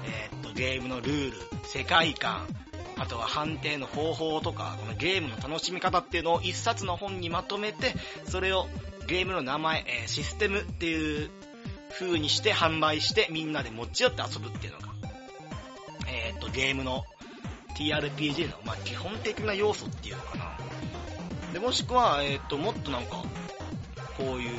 [0.04, 2.46] えーっと、ゲームのルール、世界観、
[3.00, 7.94] あとは判定の方法とか、このゲームの楽しみ方っていうのを一冊の本にまとめて、
[8.26, 8.66] それを
[9.06, 11.30] ゲームの名前、えーシステムっていう
[11.98, 14.88] 風にして販売してみんなで持ち寄って遊ぶっていうのが、
[16.08, 17.04] えーっと、ゲームの
[17.78, 20.58] TRPG の、まあ、基本的な要素っていうのかな。
[21.54, 23.24] で、もしくは、えーっと、もっとなんか、
[24.18, 24.50] こういう、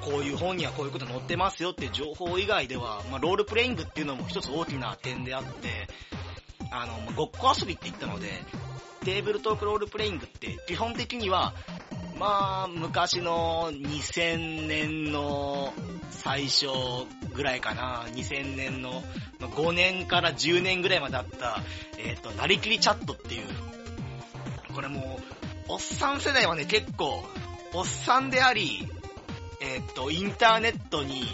[0.00, 5.86] こういう本にはこういうこと載ってますよっていう情報以外では、まあ、ロールプレイングっていうのも一つ大きな点であって、
[6.70, 8.28] あの、ごっこ遊びって言ったので、
[9.04, 11.54] テーブルトークロールプレイングって基本的には、
[12.18, 15.72] まあ、昔の2000年の
[16.10, 16.66] 最初
[17.32, 19.02] ぐらいかな、2000年の
[19.40, 21.62] 5年から10年ぐらいまであった、
[21.98, 23.46] えっ、と、なりきりチャットっていう、
[24.74, 25.18] これも
[25.68, 27.24] う、おっさん世代はね、結構、
[27.72, 28.86] おっさんであり、
[29.62, 31.24] えっ、と、インターネットに、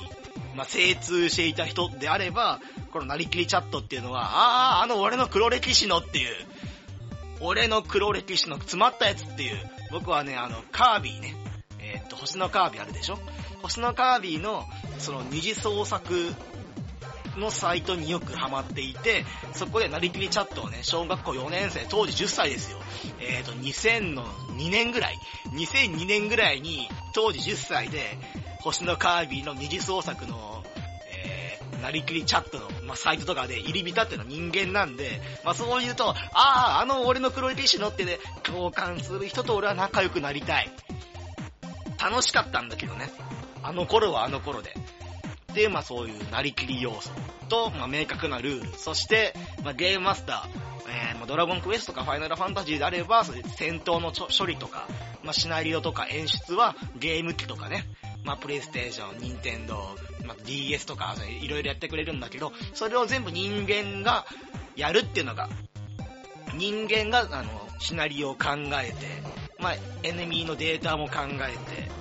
[0.56, 2.60] まあ、精通していた人であれば、
[2.92, 6.34] このなりきりチャットっていうのは、ああ、あの俺の黒歴史のっていう、
[7.40, 9.56] 俺の黒歴史の詰まったやつっていう、
[9.92, 11.36] 僕はね、あの、カービィね、
[11.80, 13.18] えっ、と、星のカービィあるでしょ？
[13.62, 14.64] 星のカービィの、
[14.98, 16.34] その二次創作
[17.38, 22.78] のサイトによくハマっていて、そこでなりきりチャットをね、小学校4年生、当時10歳ですよ。
[23.20, 25.18] えっ、と、2000の2年ぐらい、
[25.52, 28.18] 2002年ぐらいに、当時10歳で、
[28.60, 30.64] 星のカービィの二次創作の、
[31.12, 40.70] えー、なりきりチャットの、まあ、サイトとかで入り浸っての人間なんで、まあ、そう言うと、ああ、あの俺の黒歴史のってね、共感する人と俺は仲良くなりたい。
[41.98, 43.10] 楽しかったんだけどね。
[43.62, 44.74] あの頃はあの頃で。
[45.56, 47.10] で、まあそういうなりきり要素
[47.48, 50.48] と、まあ明確なルール、そして、まあゲームマスター、
[50.88, 54.86] えーまあ、ドラゴンクエストとかファイナルファンタジーであれば、そういう戦闘の処理とか、
[55.24, 57.84] まあシナリオとか演出はゲーム機とかね、
[58.22, 64.26] まあプレイステーション、ニンテンドー、まあ DS とか、いろいろやってくれるんだけど、それを全部人間が
[64.76, 65.48] やるっていうのが、
[66.54, 68.48] 人間が、あの、シナリオを考
[68.82, 69.06] えて、
[69.58, 71.14] まあ、エネミーのデータも考
[71.48, 71.96] えて、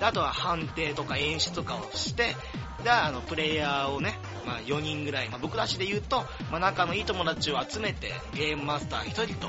[0.00, 2.34] あとは判定とか演出とかをして、
[2.84, 6.18] で、あの、プレイヤーをね、まあ、4人ぐらい、まあ、僕たちで言うと、
[6.50, 9.48] まあ、仲のいい友達を集めて、ゲームマスター1人と、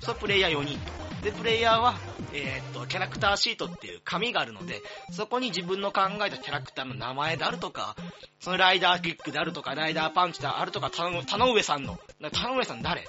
[0.00, 0.92] そのプレイヤー4人と。
[1.24, 1.94] で、プレイヤーは、
[2.34, 7.96] えーっと、キャラクターシートっていう紙があるので、そこに自分の考えたキャラクターの名前であるとか、
[8.40, 13.06] そのライダーキックであるとか、ライダーパンチであるとか、田上さんの、な田上さん誰？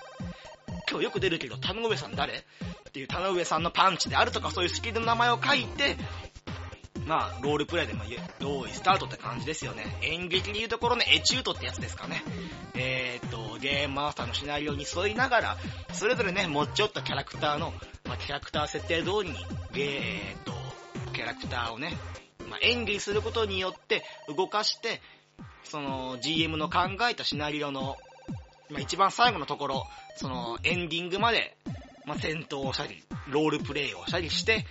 [0.89, 2.33] 今日よく出るけど、田上さん誰？
[2.35, 5.97] っていう田上さんのパンチであるとか、そういうスキルの名前を書いて、
[7.05, 8.05] まあ、ロールプレイで、まあ、
[8.39, 9.97] 用意スタートって感じですよね。
[10.01, 12.23] 演劇でいうところのエチュートってやつですかね。
[12.73, 15.57] えーっと、ゲームマスターのシナリオに沿いながら、
[15.93, 17.73] それぞれね、持ち寄ったキャラクターの、
[18.05, 19.35] まあ、キャラクター設定通りに、
[19.71, 20.53] ゲー、えーっと、
[21.13, 21.95] キャラクターをね、
[22.49, 24.03] まあ、演技することによって
[24.35, 25.01] 動かして、
[25.63, 27.97] その GM の考えたシナリオの、
[28.69, 31.55] まあ、一番最後のところ、そのエンディングまで、
[32.05, 34.65] まあ、戦闘をしたり、ロールプレイをしたりして、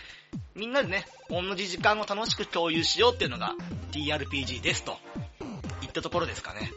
[0.55, 3.55] みんなでね、同じ時間を楽しく共有しようっていうのが
[3.93, 4.99] TRPG ですと、
[5.83, 6.71] いったところですかね。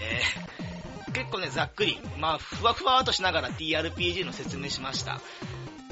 [0.00, 5.20] えー、結構ね、ざっくり、まあ、ふわふわっとしながら TRPG の説明しました。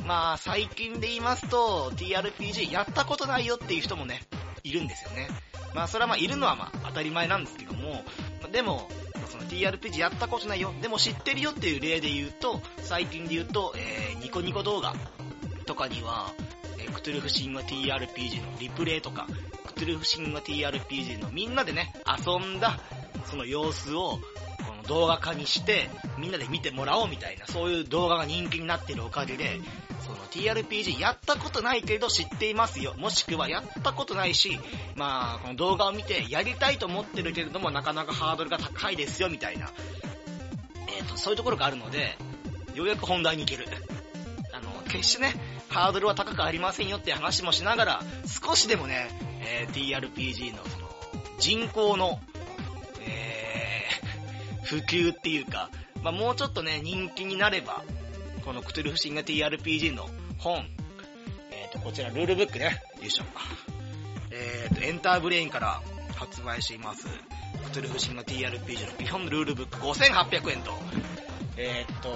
[0.06, 4.20] まあ、最近で言いますと、TRPG やったことないよっていう人もね、
[4.62, 5.28] いるんですよね。
[5.74, 8.04] まあ、それはまあ、いるのはまあ、当たり前なんですけども、
[8.52, 8.88] でも、
[9.28, 14.94] その TRPG やったことないよ、でも知ってるよっていう例で言うと、最近で言うと、えー、ニコニコ動画
[15.66, 16.32] とかには、
[16.92, 19.26] クトゥルフ神話 TRPG のリプレイとか、
[19.66, 22.78] クトゥルフ神話 TRPG のみんなでね、遊んだ、
[23.26, 24.18] その様子を、
[24.66, 29.60] この動画化にして、みんなで見てもらおうみたいな、そういう動画が人気になってるおかげで、
[30.06, 32.94] その TRPG やったことないけど知っていますよ。
[32.96, 34.58] もしくはやったことないし、
[34.94, 39.72] まあ、この動画を見てやりたいと思ってるけれども、なかなかハードルが高いですよ、みたいな。
[40.96, 42.16] えっ、と、そういうところがあるので、
[42.74, 43.66] ようやく本題に行ける。
[44.86, 45.34] 決してね、
[45.68, 49.08] ハードルは高くありませんよって話もしながら、少しでもね、
[49.42, 50.88] えー TRPG のその、
[51.38, 52.20] 人口の、
[53.00, 55.70] えー、 普及っていうか、
[56.02, 57.82] まあ、もうちょっとね、人気になれば、
[58.44, 60.08] このクトゥルフ神話 TRPG の
[60.38, 60.68] 本、
[61.50, 63.24] えっ、と、こちらルールブックね、よいしょ。
[64.30, 65.82] えっ、と、エンターブレインから
[66.14, 67.06] 発売しています、
[67.64, 70.72] クトゥルフ神話 TRPG の基本ルールブック5800円と、
[71.56, 72.08] えっ、と、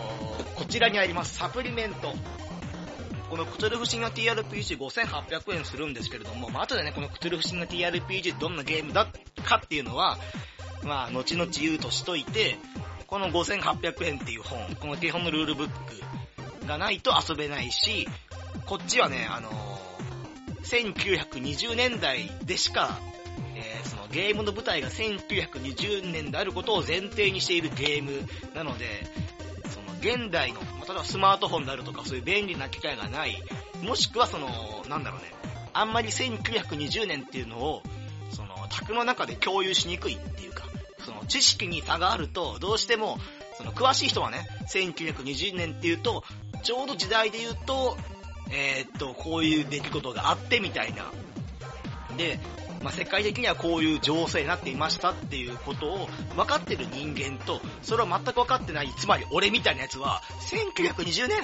[0.54, 2.14] こちらにありますサプリメント。
[3.30, 9.06] このクトゥルフ神話 TRPG5800 円するんですけれども、まあ、後でね、このクトゥルフ神話 TRPG どんなゲームだ
[9.44, 10.18] かっていうのは、
[10.82, 12.56] まあ、後々言うとしといて、
[13.06, 18.08] この5800円っていう本、この基本のルールブックがないと遊べないし、
[18.66, 22.98] こっちはね、あのー、1920年代でしか、
[23.54, 28.26] えー、そのゲームの舞台が1920年であることを前提にしているゲーム
[28.56, 28.86] なので、
[30.00, 33.36] 現代の、例えばスマートフォンであるとかそういう便利な機械がない、
[33.82, 34.48] もしくはその、
[34.88, 35.32] なんだろうね、
[35.72, 37.82] あんまり1920年っていうのを、
[38.32, 40.64] その、宅の中で共有しにくいっていうか、
[41.04, 43.18] その知識に差があると、どうしても、
[43.56, 46.24] その詳しい人はね、1920年っていうと、
[46.62, 47.96] ちょうど時代で言うと、
[48.50, 51.04] えー、っと、こういう出来事があってみたいな。
[52.16, 52.38] で、
[52.82, 61.38] まあ、世界的にはこういう情勢になっていましたっていうことを分かってる人間と、それを全く分かってない、つまり俺みたいなやつは、1920年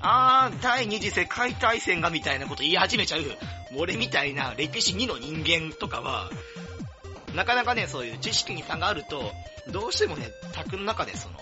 [0.00, 3.22] あー、第二次世界大戦がみたいなこと言い始めちゃう、
[3.76, 6.30] 俺みたいな歴史2の人間とかは、
[7.34, 9.32] なかなかね、そういう知識に差があると、
[9.72, 11.36] どうしてもね、宅の中でその、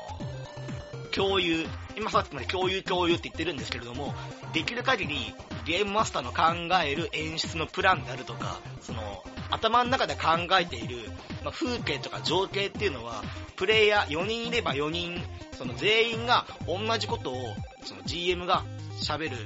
[1.15, 1.65] 共有、
[1.97, 4.15] 今さっきまで共有共有って言ってるんですけれども、
[4.53, 5.35] できる限り
[5.65, 10.97] ゲームマスターの考える演出のプランであるとか、その、頭の中で考えている、
[11.45, 13.23] まあ、風景とか情景っていうのは、
[13.57, 15.23] プレイヤー4人いれば4人、
[15.57, 17.55] その全員が同じことを、
[17.85, 18.65] その GM が
[19.01, 19.37] 喋る、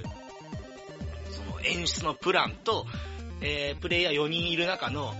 [1.30, 2.86] その演出のプランと、
[3.42, 5.14] えー、プレイヤー4人いる中の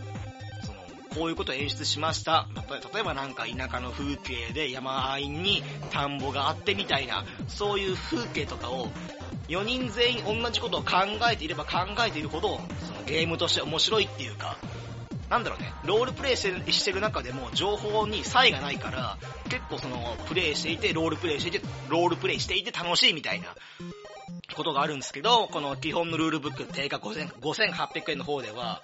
[1.19, 2.47] こういうことを演出しました。
[2.93, 8.89] 例えばなんか田舎の風景で山あいに田んぼがあってみたいな、そういう風景とかを
[9.49, 10.91] 4人全員同じことを考
[11.31, 14.59] えていれば考えているほど、そのゲームとして面白いっていうか、
[15.29, 23.49] なんだろうね、ロールプレイしてる中でも情報に差異がないから、結構その、プレイしていて、ロールプレイしていて、ロールプレイしていて楽しいみたいな
[24.55, 28.83] ことがあるんですけど、この基本のルールブック定価5800円の方では、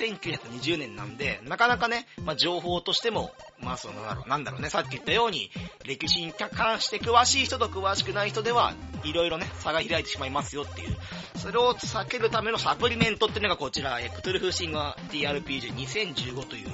[0.00, 5.50] 1920年なんで、なかなかね、まあ、情報としても、まあその、なんだろうね、さっき言ったように、
[5.84, 10.96] 歴史に関して詳しい人と詳しくない人では、いろいろね、差が開いてしまいますよっていう。
[11.36, 16.68] それを避けるためのサプリメントっていうのがこちら、エクトゥルフシンガ TRPG2015 という、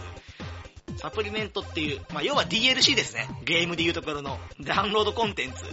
[0.99, 3.29] サプリメントっていう、まあ、要は DLC ですね。
[3.45, 5.65] ゲームでいうところのダウンロードコンテンツ。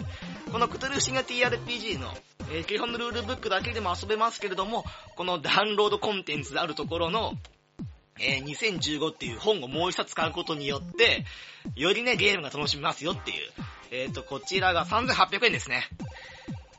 [0.50, 2.14] このクトゥルフシンガ TRPG の
[2.50, 4.84] えー、基本のルールブックだけでも遊べますけれども、
[5.16, 7.34] このダウンロードコンテンツであるところの、
[8.18, 11.24] えー、2015っていう本をもう一冊買うことによって、
[11.76, 13.36] よりね、ゲームが楽しめますよっていう。
[13.90, 15.84] えっ、ー、と、こちらが3800円ですね。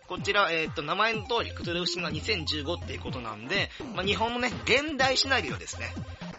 [0.08, 5.94] こちら、えっ、ー、と、名前の通り、クトゥルフシンが2015っていうことなんで、まあ、日本のね、現代シナリオですね。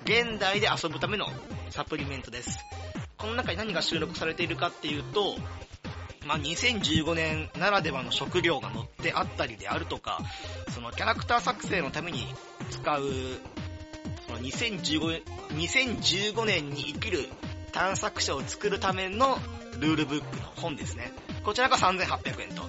[0.04, 1.26] 現代で遊ぶための
[1.70, 2.58] サプリメントです。
[3.18, 5.36] この中に何が収録されているかっていうと、
[6.26, 10.20] まあ、2015年ならではの食料が載ってあったりであるとか、
[10.74, 12.26] そのキャラクター作成のために
[12.70, 13.02] 使う、
[14.26, 17.28] その2015 2015年に生きる
[17.72, 19.38] 探索者を作るための
[19.78, 21.12] ルールブックの本ですね。
[21.44, 22.62] こちらが3800円と。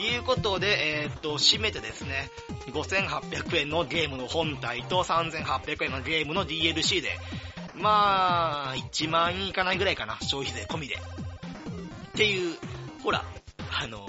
[0.00, 2.30] いうことで、えー、っと、締めてですね、
[2.66, 7.18] 5800円のゲームの本体と3800円のゲームの DLC で、
[7.74, 10.96] まあ、1万円いかないぐらいかな、消費税込みで。
[10.96, 10.98] っ
[12.12, 12.56] ていう
[13.02, 13.24] ほら、
[13.70, 14.04] あの、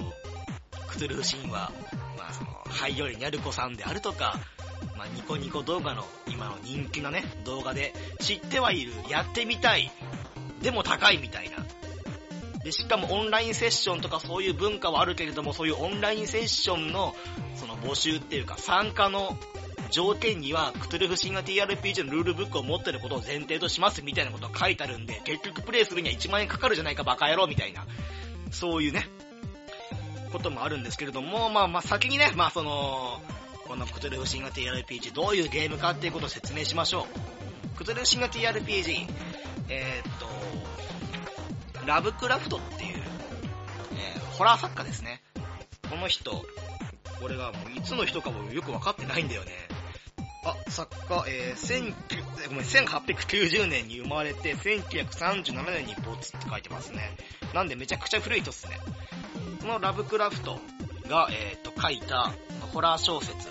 [0.88, 1.70] クトゥルフ神話、
[2.16, 4.40] まあその、ハイヨリニャルコさんであるとか、
[4.96, 9.92] まあニコニコ動画の今の人気なね、動画で知ってはいる、やってみたい、
[10.62, 11.58] でも高いみたいな。
[12.64, 17.14] で、しかもオンラインセッションとかそういう文化はあるけれども、そういうオンラインセッションの、
[17.54, 19.36] その募集っていうか参加の
[19.90, 27.86] 条件には、クトゥルフ神話 TRPG のルールブックを持ってることを前提としますみたいなことが書いてあるんで、結局プレイするには1万円かかるじゃないかバカ野郎みたいな。
[28.50, 29.06] そういうね、
[30.32, 33.20] こともあるんですけれども、まあまあ先にね、まあその、
[33.66, 37.06] このクトゥルフシンガ TRPG どういうゲームかっていうことを説明しましょ
[37.74, 37.76] う。
[37.76, 39.08] クトゥルフシンガ TRPG、
[39.68, 40.26] えー、っと、
[41.88, 42.98] ラブクラフトっていう、
[43.94, 45.22] えー、ホラー作家ですね。
[45.88, 46.44] この人、
[47.18, 49.52] これがもういつの人かもよくわかってないんだよね。
[50.44, 57.16] あ、作家、えー、19ごめん、1890年に生まれて、1937年に没って書いてますね。
[57.54, 58.78] なんでめちゃくちゃ古い人っすね。
[59.62, 60.60] このラブクラフト
[61.08, 62.34] が、えっ、ー、と、書いた
[62.74, 63.48] ホラー小説、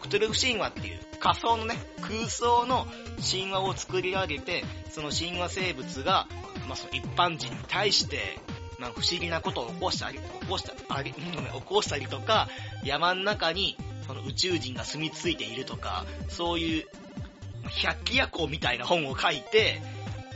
[0.00, 2.86] クトゥルフ神話っていう仮想のね、空想の
[3.28, 6.28] 神話を作り上げて、その神話生物が、
[6.70, 8.38] まあ、その一般人に対して、
[8.78, 12.48] まあ、不思議なことを起こしたり、起こしたり、 起こしたりとか、
[12.84, 16.86] 山の中にその宇宙人が住み着いているとか、そういう、
[17.82, 19.82] 百鬼夜行みたいな本を書いて、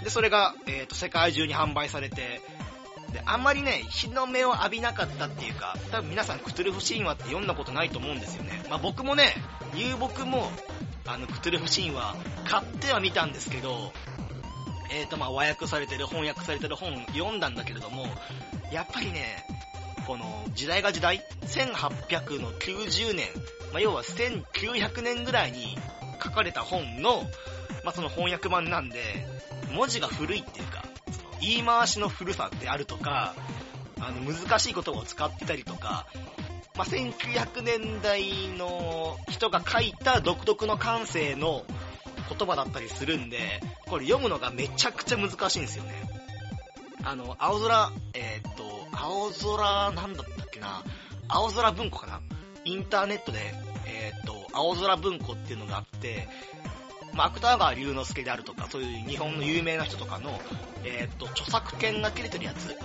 [0.02, 2.40] で、それが、えっ、ー、と、世界中に販売されて、
[3.12, 8.64] で、あんまりね、日の目を浴びなかったっていうか、多分皆さんクトゥルフ神話って読んだことないと思うんですよね。
[8.68, 9.34] まあ僕もね、
[9.76, 10.50] 遊牧も、
[11.06, 13.92] あの、クトゥルフ神話買ってはみたんですけど、
[14.90, 18.06] えっ、と、まあ、和訳されてる、翻訳されてる本読んだんだけれども、
[18.72, 19.46] やっぱりね、
[20.06, 23.28] この時代が時代、1800の90年、
[23.72, 25.78] まあ、要は1900年ぐらいに
[26.22, 27.22] 書かれた本の、
[27.84, 29.26] まあ、その翻訳版なんで、
[29.72, 30.84] 文字が古いっていうか、
[31.40, 33.34] 言い回しの古さであるとか、
[34.00, 36.06] あの、難しい言葉を使ってたりとか、
[36.76, 41.64] まあ、1900年代の人が書いた独特の感性の
[42.28, 45.92] 言葉だったりするんで、これ読むのがめちゃくちゃ難しいんですよね。
[47.04, 50.82] あの、青空、えー、っと、青空、なんだったっけな、
[51.28, 52.20] 青空文庫かな
[52.64, 53.38] インターネットで、
[53.86, 56.28] えー、っと、青空文庫っていうのがあって、
[57.12, 60.40] まあ、芥川龍之介であるとか、そういう日本の有名な人とかの、
[60.84, 62.76] えー、っと、著作権が切れてるやつ。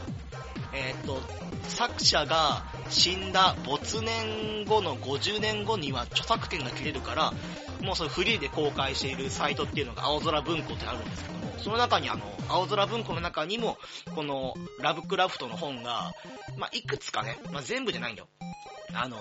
[0.73, 1.21] えー、っと、
[1.69, 7.33] 作者が死んだ没年後の50年後には著作権が切れるから、
[7.81, 13.77] もうそれフリーで公開しているサイトっていうのが青空文庫ってあるんですけども、その中にあの、青空文庫の中にも、
[14.15, 16.13] このラブクラフトの本が、
[16.57, 18.27] まあ、いくつかね、まあ、全部じゃないんだよ。
[18.93, 19.17] あの、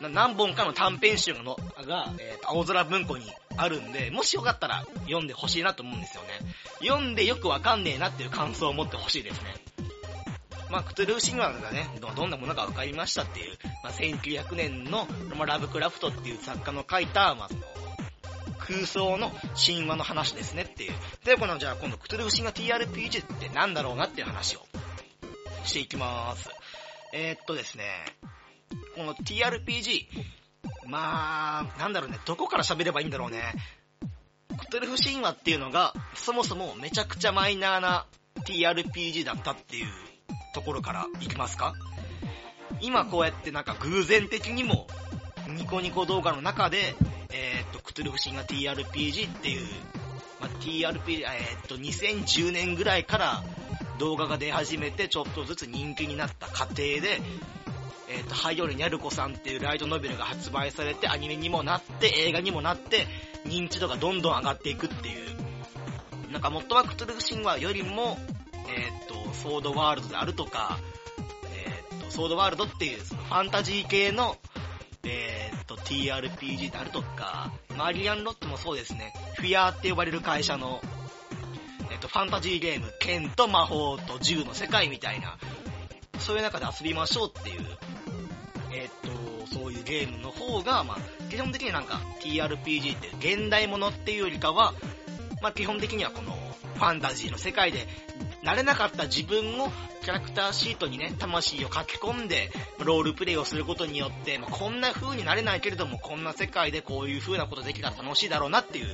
[0.00, 1.56] 何本かの短編集の
[1.86, 3.24] が、えー、青空文庫に
[3.56, 6.28] あるんで、もしよかったら読んでほしいなと思うんですよね。
[6.80, 9.54] 読んでよくわかんねえなっていう感想を持ってほしいですね。
[10.70, 15.06] まあ、クトゥルー神話がね、どんなものか分かりましたっていう、まあ、1900年の、
[15.36, 17.60] まあ、ラブクラフトっていう作家の書いた、まあ、その、
[18.58, 20.92] 空想の神話の話ですねっていう。
[21.24, 24.66] で、この、じゃあ今度、クトゥルフ神話 TRPG ってなんだろうなっていう話を
[25.64, 26.50] していきまーす。
[27.14, 27.84] えー、っとですね、
[28.94, 30.06] この TRPG、
[30.86, 33.54] まあ、なんだろうね、どこから喋ればいいんだろうね。
[34.58, 38.06] クトゥルフ神話っていうのが、そもそもめちゃくちゃマイナーな
[38.44, 39.86] TRPG だったっていう
[40.54, 41.74] ところからいきますか？
[42.80, 44.86] 今こうやってなんか偶然的にも
[45.48, 46.94] ニコニコ動画の中で、
[47.30, 49.66] えー、っと、クトゥルフ神話 TRPG っていう、
[50.40, 53.42] まあ、TRPG、えー、っと、2010年ぐらいから
[53.98, 57.20] 動画が出始めてちょっとずつ人気になった過程で、
[58.10, 63.06] えっ、と、ハイオルニャルコさんっていうライトノベルが発売されて、アニメにもなって、映画にもなって、
[63.44, 66.32] 認知度がどんどん上がっていくっていう。
[66.32, 68.18] なんか、モットマクトゥルフ神話よりも、
[68.68, 70.78] えっ、と、ソードワールドであるとか、
[71.54, 74.36] えっ、と、ソードワールドっていうそのファンタジー系の、
[75.04, 80.80] えっ、と、TRPG であるとか、マリアンロットもそうですね、フィアーって呼ばれる会社の、
[81.90, 85.38] えっ、と、ファンタジーゲーム、剣と魔法と銃の世界みたいな、
[86.18, 87.78] そういう中で遊びましょうっていう、
[88.72, 94.74] えっ、と、そういうゲームの方が、まあ、基本的になんか TRPG って現代ものっていうよりかは、
[95.42, 96.32] まあ、基本的にはこの
[96.74, 97.86] ファンタジーの世界で
[98.42, 99.70] 慣れなかった自分を
[100.02, 108.86] キャラクターシートにね、魂を書き込んで、ロールプレイをすることによって、まあ、こんな風になれないけれども、こんな世界でこういう風なことできたら楽しいだろうなっていう、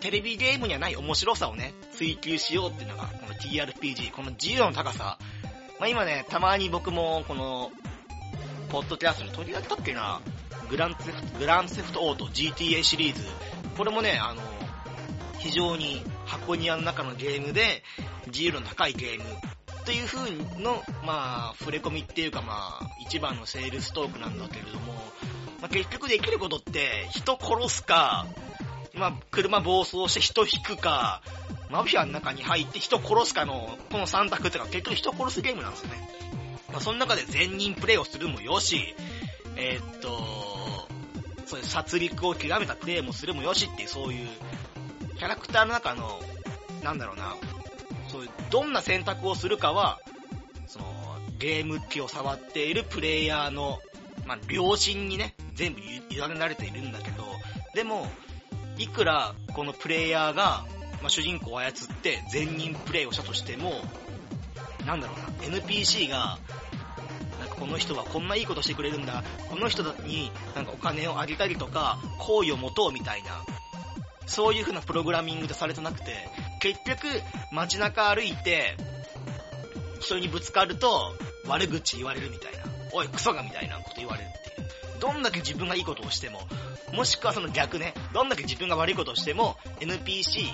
[0.00, 5.18] テレビゲームにはない面白さをね、追求しようっていうのが、この TRPG、この自由の高さ。
[5.78, 7.70] まあ、今ね、たまに僕も、この、
[8.70, 10.20] ポッドキャストに取り上げたっけな、
[10.68, 13.22] グランセフト、グランセフトオート GTA シリーズ。
[13.76, 14.42] これもね、あの、
[15.38, 17.82] 非常に箱庭の中のゲームで、
[18.26, 19.24] 自由度の高いゲーム
[19.84, 20.30] という風
[20.62, 24.94] の、まあ、触れ込みっていうかまあ、一番のセールストークなんだけれども、
[25.60, 28.26] まあ、結局できることって、人殺すか、
[28.94, 31.22] まあ、車暴走して人引くか、
[31.70, 36.08] マフィアの中に入って人殺すかの、この3択ってのは結局人殺すゲームなんですよね。
[36.70, 38.94] まあ、その中で全人プレイをするもよし、
[39.56, 40.88] えー、っと、
[41.46, 44.28] そういう殺戮を極めたプレイもするもよしっていう、そういう、
[45.18, 46.20] キャラクターの中の、
[46.82, 47.36] なんだろうな、
[48.08, 50.00] そういう、どんな選択をするかは、
[50.66, 50.84] その、
[51.38, 53.78] ゲーム機を触っているプレイヤーの、
[54.26, 57.24] まあ、良心にね、全部委ねられているんだけど、
[57.74, 58.06] でも、
[58.78, 60.64] いくらこのプレイヤーが、
[61.00, 63.72] まあ、主人公を操って全人プレイをしたとしても、
[64.86, 66.38] なんだろうな、NPC が、
[67.40, 73.44] なんかこの人はこんないいことしてくれるんだ、この人になんかお金をあげたりとか、好意を持とうみたいな、
[74.26, 76.28] そういう風なプログラミングでされてなくて、
[76.60, 77.06] 結局、
[77.52, 78.76] 街中歩いて、
[80.00, 81.14] 人にぶつかると、
[81.46, 82.58] 悪口言われるみたいな。
[82.92, 85.00] おい、クソがみたいなこと言われるっていう。
[85.00, 86.40] どんだけ自分がいいことをしても、
[86.92, 90.48] もしくはその逆ね、どんだけ自分が悪いことをしても、NPC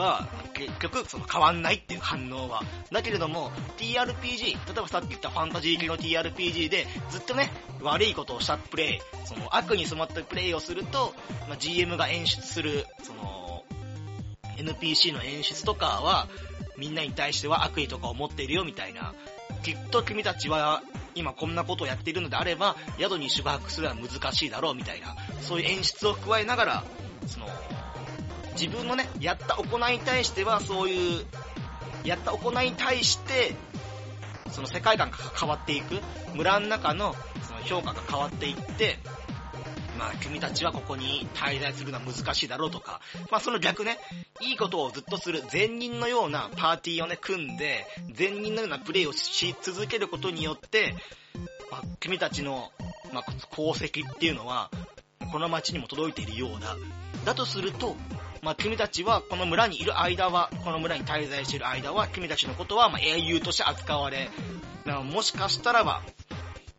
[0.00, 2.62] は結局その変わんないっていう反応は。
[2.90, 7.50] だけれども、TRPG、例えばさっき言ったファンタジー系の TRPG で、ずっとね、
[7.82, 11.14] 悪いことをしたプレイ、その悪に染まったプレイをすると、
[11.48, 13.64] まあ、GM が演出する、その、
[14.56, 16.28] NPC の演出とかは、
[16.76, 19.14] みんなに対しては悪意とかを持っているよみたいな。
[19.62, 20.82] きっと君たちは
[21.14, 26.84] 今こんなことをやっているのであれば、宿に宿泊するのは難しいだろうみたいな、そういう演出を加えながら、
[27.26, 27.46] その、
[28.60, 31.24] 自分のね、やった行いに対しては、そういう、
[32.04, 33.54] やった行いに対して、
[34.50, 35.98] その世界観が変わっていく、
[36.34, 37.16] 村の中の
[37.48, 38.98] その評価が変わっていって、
[39.98, 43.00] まあ、君たちはここに滞在するのは難しいだろうとか、
[43.30, 43.98] まあその逆ね、
[44.40, 50.94] いいことをずっとする善人のようなパーティーをね、組んで、善人のようなプレイをし続けることによって、
[51.70, 52.72] まあ、君たちの、
[53.10, 54.70] まあ、功績っていうのは、
[55.32, 56.76] この街にも届いているようだ。
[57.24, 57.96] だとすると、
[58.42, 64.30] まあ、君たちはこの村にいる間は、この村に滞在している間は、君たちのことはま英雄として扱われ、
[65.12, 66.02] もしかしたらば、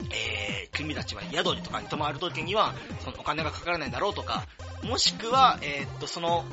[0.10, 4.46] えー、君たちは宿にとかに泊まるときには、そのお金がかからないだろうとか、
[4.84, 6.46] もしくは、えー、っと、その、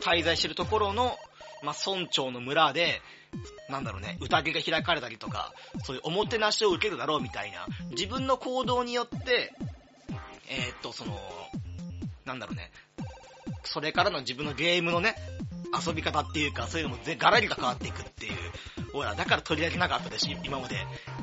[0.00, 1.16] 滞在してるところの、
[1.62, 3.00] まあ、村長の村で、
[3.68, 5.52] なんだろうね、宴が開かれたりとか、
[5.84, 9.52] そういうおもてなしを受けるだろうみたいな、自分の行動によって、
[10.48, 11.18] えー、っと、その、
[12.24, 12.70] なんだろうね、
[13.64, 15.16] それからの自分のゲームのね、
[15.86, 18.34] 遊び方っていうか、そういうのもガラリが変わっていくっていう。
[18.92, 20.76] ほら、だから取り上げなかったですし、今まで。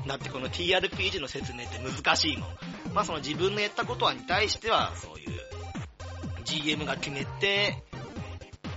[0.07, 2.49] だってこの TRPG の説明って難しいもん。
[2.93, 5.41] まあその自分のやったことに対しては、そういう、
[6.43, 7.83] GM が決めて、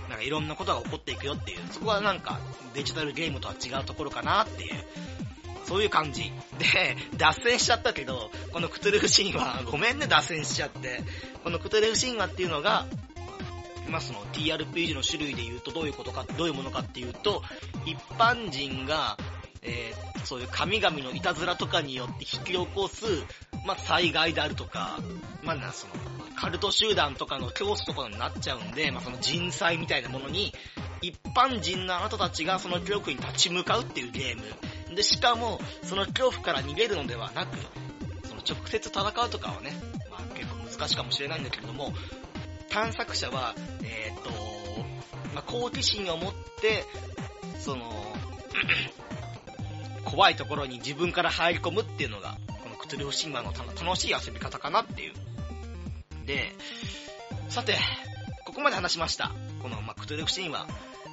[0.09, 2.39] なんかいろんなことが起こっていくよっていう、そこはなんか
[2.73, 4.83] デジタルゲームとは違うところかなっていう、
[5.65, 6.33] そういう感じ。
[6.57, 11.03] で、脱線しちゃったけど、このクトゥルフ神話、ごめんね、脱線しちゃって。
[11.43, 12.87] このクトゥルフ神話っていうのが、
[13.89, 17.41] まあ、その？TRPG の種類で言うとどういうことか、どういうものかっていうと、
[17.85, 19.17] 一般人が、
[19.61, 23.05] えー、そういう神々のいたずらとかによって引き起こす、
[23.65, 24.99] まあ、災害であるとか、
[25.43, 25.93] まあ、な、その、
[26.35, 30.53] カルト集団とかの教師とかになっちゃうんで、まあ、その人災みたいなものに、
[31.01, 34.95] 一般人のあなたたちがその恐怖に立ち向かうっていうゲーム。
[34.95, 37.57] で、しかも、その恐怖から逃げるのではなく、
[38.27, 39.73] その直接戦うとかはね、
[40.09, 41.93] まあ結構難しいかもしれないんだけれども、
[42.69, 44.29] 探索者は、えっ、と、
[45.33, 46.85] まあ、好奇心を持って、
[47.59, 47.91] その、
[50.05, 55.13] 怖いところに自分から入り込むっていうのが、このクトゥルフ神話の楽しい遊び方かなっていう。
[56.25, 56.51] で、
[57.49, 57.77] さて、
[58.45, 59.31] ここまで話しました。
[59.61, 60.67] この、まあ、クトゥルフ神話。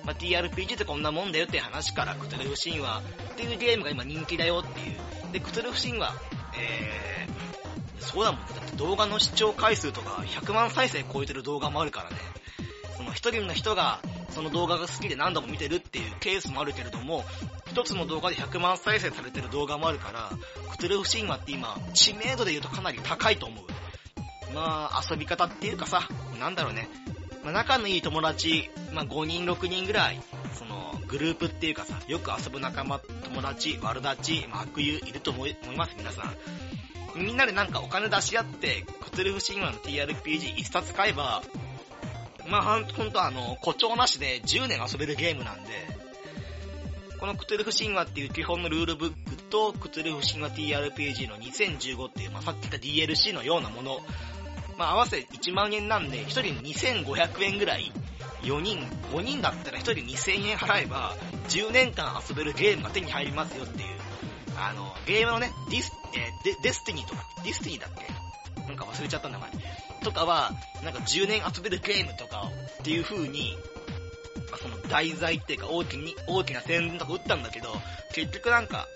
[0.05, 3.03] まあ、TRPG ってこんなもんだよって話から、クトゥルフ神話
[3.33, 5.33] っていうゲームが今人気だよっていう。
[5.33, 6.15] で、クトゥルフ神話、
[6.57, 7.66] えー、
[8.01, 8.47] そうだもんね。
[8.77, 12.17] 動画の視聴回数とか100万再生超えてる動画もあるからね。
[12.97, 17.25] その一人の人がその動画が好きで何度も見てるっていうケースもあるけれども、
[17.69, 20.31] 一つの動画で100万再生されてる動画もあるから、
[20.71, 23.65] クトゥルフ神話って今、知名度で言うとかなり高いと思う。
[24.55, 26.89] まあ、遊び方っていうかさ、なんだろうね。
[27.45, 30.21] まあ、仲のいい友達、まあ、5人、6人ぐらい、
[30.59, 36.37] その、グループっていうかさ、よく遊ぶ仲間、友達、悪立ち、まあ、悪友いると思います、皆さん。
[37.17, 41.43] みんなでなんかお金出し合って、クトゥルフ神話の TRPG 一冊買えば、
[42.49, 45.71] まあほんとあの、誇張なしで10年遊べるゲームなんで、
[47.19, 54.01] このクトゥルフ神話っていう基本のルールブックと、クトゥルフ神話 TRPG の2015っていう、まあさっき言った DLC のようなもの、
[54.77, 57.91] まあ合わせ1万円なんで、1人2500円ぐらい、
[58.43, 58.79] 4人、
[59.13, 61.17] 5人だったら1人2000円払えば、
[61.49, 63.96] 10年間遊べるゲームが手に入りますよっていう、
[64.59, 68.63] あの、ゲームのね、ディス、えー、デデスティニーとか、ディスティニーだっけ？
[68.67, 69.51] なんか忘れちゃった名前。
[70.03, 70.53] とかは、
[70.85, 72.51] なんか10年遊べるゲームとか
[72.81, 73.57] っていう風に、
[74.61, 77.69] その題材っていうか大きに、大きな宣伝とか打ったんだけど、
[78.13, 78.87] 結局なんか、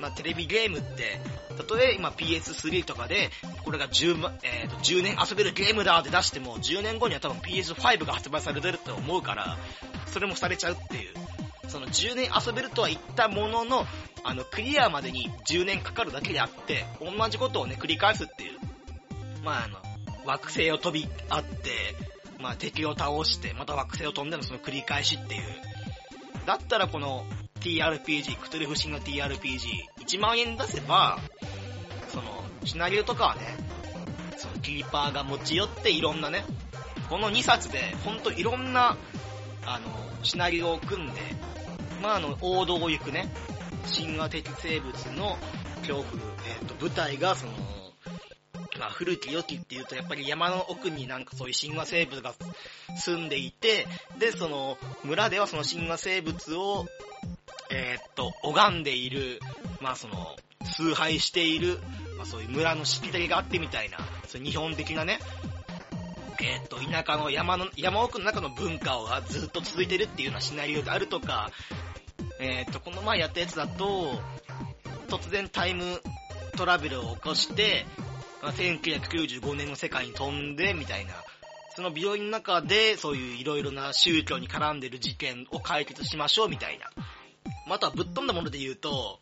[0.00, 1.20] まあテレビゲームって、
[1.56, 3.30] たとえ今 PS3 とかで、
[3.64, 9.56] これが 10, えー、と10年遊べるゲームだって出しても、10年後には多分 PS5 が発売されてると思うから、
[10.06, 11.14] それもされちゃうっていう。
[11.68, 13.86] その10年遊べるとは言ったものの、
[14.24, 18.58] あの、クリアまでに10年かかるだけであって、同じことをね、繰り返すっていう。
[19.44, 19.78] まあ、あの、
[20.24, 21.70] 惑星を飛び合って、
[22.40, 25.42] まあ、敵を倒して、また惑星を飛んでのその繰り返しっていう。
[26.46, 27.24] だったらこの
[27.60, 29.68] TRPG、クトゥルフ神の TRPG、
[30.00, 31.18] 1万円出せば、
[32.08, 33.42] その、シナリオとかはね、
[34.36, 36.44] そのキーパーが持ち寄っていろんなね、
[37.10, 38.96] この2冊で、ほんといろんな、
[39.66, 39.86] あの、
[40.22, 41.20] シナリオを組んで、
[42.02, 43.28] まあ、あの、王道を行くね、
[43.96, 45.36] 神話的生物の
[45.80, 46.04] 恐怖、
[46.46, 47.52] えっ、ー、と、舞台がその、
[48.78, 52.34] まあ、古き良きっていうと、やっぱり山の奥になんかそういう神話生物が
[52.96, 53.86] 住んでいて、
[54.18, 56.86] で、その、村ではその神話生物を、
[57.70, 59.40] えー、っと、拝んでいる、
[59.80, 61.78] まあその、崇拝している、
[62.16, 65.18] まあそういう村のしきたりがあってみたいな、そういう日本的なね、
[66.40, 71.50] え、っと、田舎の山の、山奥の中の文化がずっと続いてるっていうようなシナリオであるとか、
[72.40, 74.20] えー、っと、この前やったやつだと、
[75.08, 76.00] 突然タイム
[76.56, 77.86] トラベルを起こして、
[78.42, 81.12] 1995年の世界に飛んで、みたいな、
[81.74, 86.86] その病院の中で、そういういろいろな宗教に絡んでる事件を解決しましょうみたいな。
[87.66, 89.18] またぶっ飛んだもので言うと、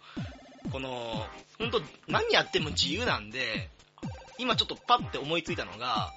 [0.71, 1.27] この、
[1.59, 3.71] ほんと何やっても自由なんで、
[4.39, 6.13] 今ちょっとパッて思いついたのが、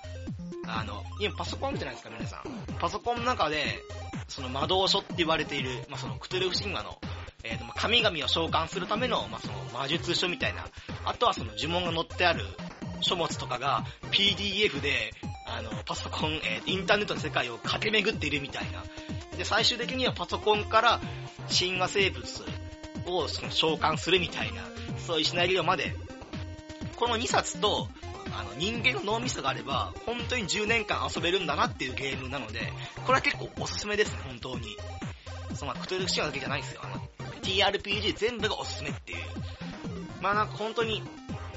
[0.68, 2.44] あの、今パソコンじゃないですか、皆さん。
[2.80, 3.80] パソコンの中で、
[4.30, 6.98] その魔導書って言われている、まあ、そのクトゥルフ神話の、
[7.44, 10.66] えーと、神々を召喚するための、まあ、その魔術書みたいな、
[11.06, 12.46] あとはその呪文が載ってある
[13.02, 15.14] 書物とかが PDF で、
[15.46, 18.84] あの、パソコン、えー、インターネットの世界を駆け巡っているみたいな。
[19.38, 21.00] で、最終的にはパソコンから
[21.48, 22.44] 神話生物
[23.08, 24.62] をその召喚するみたいな、
[25.08, 25.96] そういうシナリオまで、
[26.98, 27.88] この2冊と、
[28.40, 32.72] あの、人間の脳みそがあれば、本当に10年間遊べるんだなっていうゲームなので、
[33.06, 34.78] これは結構おすすめですね、本当に。
[35.56, 36.82] その、クトゥルフシアだけじゃないですよ。
[36.84, 37.02] あの、
[37.42, 39.20] TRPG 全部がおすすめっていう。
[40.22, 41.04] まあなんか本当に、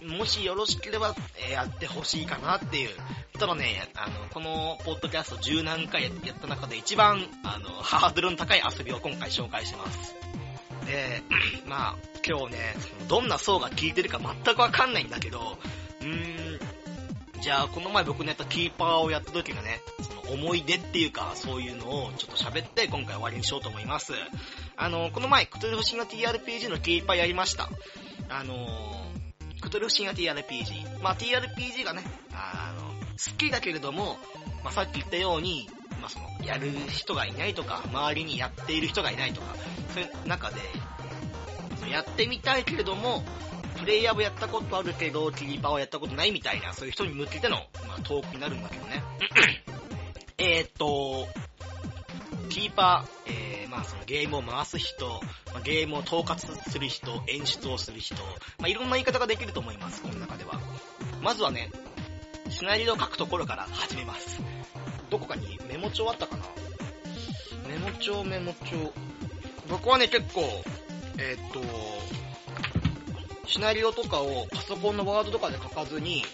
[0.02, 1.14] もしよろしければ、
[1.48, 2.90] え、やってほしいかなっていう。
[3.38, 10.14] ただね、あの、このポッドキャスト10何回やった中で一番、あの、ハードルの高い遊びを今回紹介してます。
[10.86, 11.22] で、
[11.66, 12.74] まあ、今日ね、
[13.08, 15.58] どんな層が聞いてるか全くわかんないんだけど、
[16.00, 16.60] うーん、
[17.42, 24.12] じゃあこの前僕のやったキーパーをやった時のね、その思い出っていうか、そういうのをちょっと喋って今回終わりにしようと思います。
[24.76, 27.68] あの、この前、クトゥルフ神話 TRPG のキーパーやりました。
[28.28, 28.68] あの、
[29.60, 31.02] クトゥルフ神話 TRPG。
[31.02, 34.18] まあ TRPG がね、あの、好きだけれども、
[34.62, 35.68] まあさっき言ったように、
[36.00, 39.56] まあその、やる人がいないとか、周りにやっている人がいないとか、
[39.92, 40.60] そういう中で、
[41.90, 43.24] やってみたいけれども、
[43.82, 47.56] プレイヤーをやったことあるけど、キーパーをやったことないみたいな、そういう人に向けての、
[47.88, 49.02] まあ、トークになるんだけどね。
[50.38, 51.26] えーっと、
[52.48, 55.08] キーパー、えー、まあそのゲームを回す人、
[55.52, 58.14] まあ、ゲームを統括する人、演出をする人、
[58.58, 60.60] まあいろんな言い方ができると思います、この中では。
[61.20, 61.68] まずはね、
[62.50, 64.40] シナリオを書くところから始めます。
[65.10, 66.44] どこかにメモ帳あったかな？
[67.68, 68.92] メモ帳、メモ帳。
[69.68, 70.42] 僕はね、結構、
[71.18, 71.60] えー、っと、
[73.46, 76.24] シナリオとかをパソコンのワードとかで書かずに、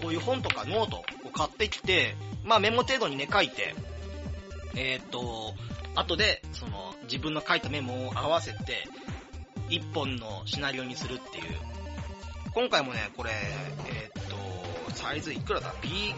[0.00, 2.14] こういう本とかノートを買ってきて、
[2.44, 3.74] まあメモ程度にね書いて、
[4.74, 5.54] えー、っと、
[5.94, 8.88] 後で、その、自分の書いたメモを合わせて、
[9.68, 11.44] 一本のシナリオにするっていう。
[12.54, 13.30] 今回もね、これ、
[13.88, 14.24] えー、っ
[14.86, 16.14] と、サイズいくらだ ?B、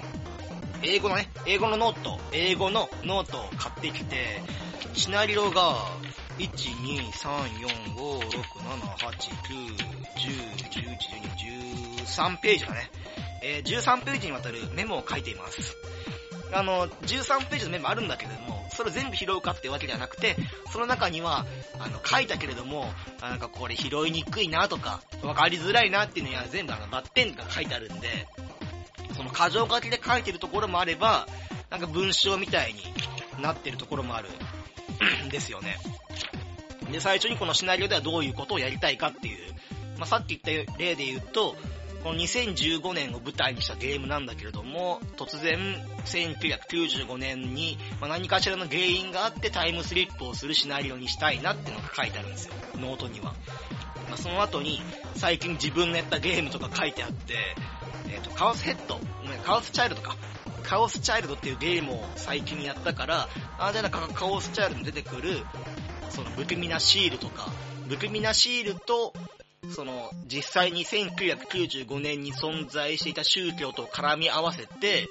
[0.82, 4.42] 英語のね、英語のノート、英語のノートを買ってきて、
[4.94, 5.76] シナリオが、
[6.38, 9.76] 1、2、3、4、5、6、7、8、9、
[10.16, 11.02] 10、11、
[11.36, 12.90] 12、13ページだね。
[13.42, 15.76] えー、13ページにわたるメモを書いています。
[16.54, 20.36] あの、13ページのメモあるんだけれども、それ全部拾うかってわけではなくて、
[20.72, 21.46] その中には、
[21.78, 22.86] あの、書いたけれども、
[23.20, 28.26] なんかこれ拾いにくいなとか、わかりづらいなっていうのは全部あの、バッテンが書いてあるんで、
[29.16, 31.26] その箇条書きで書いてるところもあれば、
[31.70, 32.82] なんか文章みたいに
[33.42, 34.28] なってるところもある
[35.30, 35.78] ですよね。
[36.90, 39.52] で、最初にこのシナリオではどういうことをやりたいかっていう、
[39.98, 41.56] まあ、さっき言った例で言うと、
[42.02, 45.58] この2015年を舞台にしたゲームなんだけれども、突然、
[46.04, 53.34] 1995年に、ま、何かしらの原因があってタイムスリップをするシナリオにしたいなっていうのが書いてあるんですよ、ノートには。
[54.08, 54.82] まあ、その後に、
[55.14, 57.34] 最近自分のやったゲームとか書いてあって、
[58.08, 58.98] えっ、ー、と、カオスヘッド、
[59.44, 60.16] カオスチャイルドか。
[60.62, 65.44] カオスチャイルドっていうゲームを最近やったから、あ、じゃあカオスチャイルドに出てくる、
[66.10, 67.48] その不気味なシールとか、
[67.88, 69.12] 不気味なシールと、
[69.74, 75.08] その、実際に1995年に存在していた宗教と絡み合わせて、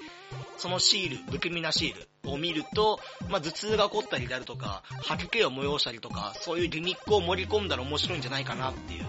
[0.58, 3.00] そのシール、不気味なシールを見ると、
[3.30, 9.06] まあ、頭痛が起こったりであるとか、吐き気を催したりとか、そういうギミックを盛り込んだら面白いんじゃないかなっていう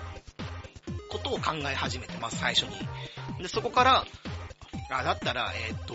[1.10, 3.42] ことを考え始めてます、最初に。
[3.42, 4.06] で、そこから、
[4.92, 5.94] あ、だったら、えー、っと、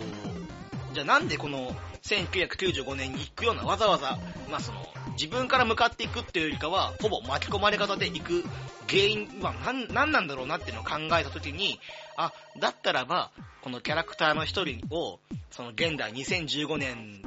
[0.92, 4.18] じゃあなんでこの1995年に行くようなわざわざ、
[4.50, 8.44] まあその、自分から向かっていくっていうよりかは、ほぼ巻き込まれ方で行く
[8.88, 11.78] 原因は何何なんだろうなっていうのを考えたときに、
[12.16, 13.30] あ、だったらば、
[13.62, 15.20] このキャラクターの一人を、
[15.50, 17.22] その現代2015年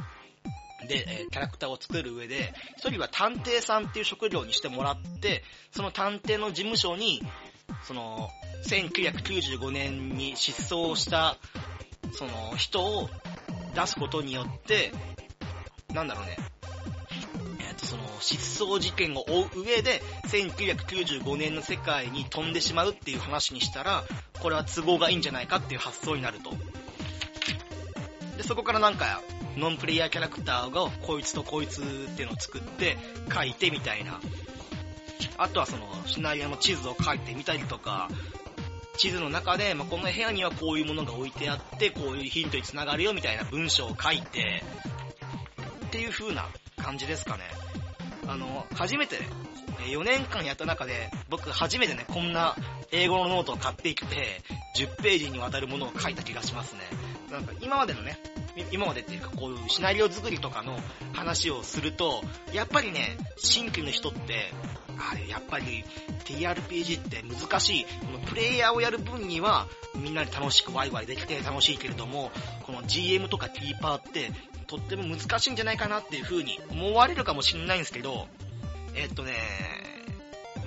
[0.87, 7.21] で、え、キャラクターを作る上で、一人は探偵さんっていう職業にしてもらって、その探偵の事務所に、
[7.83, 8.29] その、
[8.67, 11.37] 1995年に失踪した、
[12.13, 13.09] その人を
[13.75, 14.91] 出すことによって、
[15.93, 16.37] なんだろうね、
[17.59, 24.03] えっとその失踪事件を追う上で、1995年の世界に飛んでしまうっていう話にしたら、
[24.41, 26.51] これは都合がいいんじゃないかっていう発想になると。
[28.37, 29.21] で、そこからなんか、
[29.57, 32.97] ノンプレイヤーキャラクターがこいつとこいつっていうのを作って
[33.33, 34.19] 書いてみたいな。
[35.41, 38.09] あとはそのシナリオの地図を書いてみたりとか、
[38.97, 44.63] 地図の中で、まあ、この部屋にはこういうものが置いてあって、こういうヒントにつながるよみたいな文章を書いて、
[45.87, 47.43] っていう風な感じですかね。
[48.27, 49.17] あの、初めて、
[49.87, 52.55] 4年間やった中で、僕初めてね、こんな
[52.91, 54.43] 英語のノートを買ってきて、
[54.77, 56.81] 10ページにわたるものを書いた気がしますね。
[57.31, 58.19] なんか今までのね、
[58.71, 60.77] 今までっていうかこういうシナリオ作りとかの
[61.13, 62.21] 話をすると、
[62.53, 64.53] やっぱりね、新規の人って、
[65.09, 65.83] あれ、やっぱり
[66.25, 67.85] TRPG って難しい。
[67.85, 72.31] このプレイヤーをやる分には、みんなで楽しくワイワイできて楽しいけれども、
[72.63, 74.31] この GM とかキーパーって、
[74.67, 78.27] とっても難しいんじゃないかなっていう風に思われるかもしれないんですけど、
[78.95, 79.33] えっとね、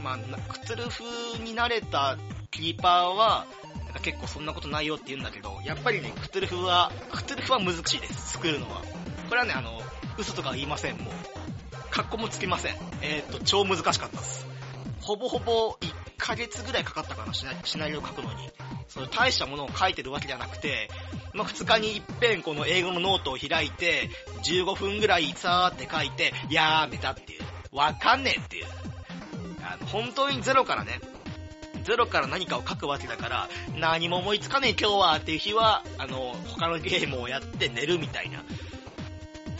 [0.02, 0.18] まあ、
[0.48, 1.02] クツルフ
[1.42, 2.18] になれた
[2.50, 3.46] キーパーは、
[3.86, 8.82] なんか結構そんなことないよって言うんだけど、やっぱりね、クトゥルフは、クトゥルフは難しいです、作るのは。
[9.28, 9.80] これはね、あの、
[10.18, 11.14] 嘘とか言いません、もう。
[11.90, 12.74] 格好もつきません。
[13.02, 14.46] えー、っと、超難しかったです。
[15.00, 17.44] ほぼほぼ1ヶ月ぐらいかかったかな、シ
[17.78, 18.50] ナリオを書くのに。
[18.88, 20.88] その大したものを書いてるわけじゃなくて、
[21.34, 24.08] まあ、2日に一遍この A5のノートを開いて、
[24.44, 27.42] 15分ぐらいさーって書いて、やーめたっていう。
[27.72, 28.66] わかんねえっていう。
[29.62, 31.00] あの、本当にゼロからね、
[31.84, 38.42] ゼロから何かを書くわけだから、何も思いつかねえ今日はっていう日は、あの、他のゲームをやって寝るみたいな。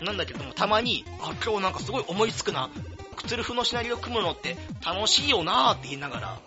[0.05, 2.71] なんだけども、たまに、あ、今日なんかすごい思いつくな。
[3.17, 6.39] クツルフのシナリオ組むのって楽しいよなーって言いながら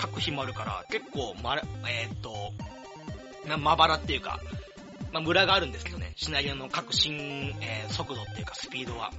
[0.00, 1.56] 書く日もあるから、結構、ま、
[1.88, 2.52] えー、っと、
[3.48, 4.40] な、まばらっていうか、
[5.12, 9.12] まあ、ムラがあるんですけどね、シナリオの革新、えー、速度っていうかスピードは。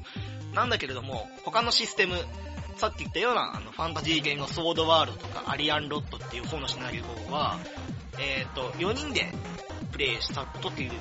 [0.53, 2.15] なんだけれども、他のシステム、
[2.77, 7.59] さっき言ったようなあのファンタジーゲームのソードワールドとかアリアンロットっていう方のシナリオは、
[8.19, 9.31] えっ、ー、と、4人で
[9.91, 10.93] プレイした時の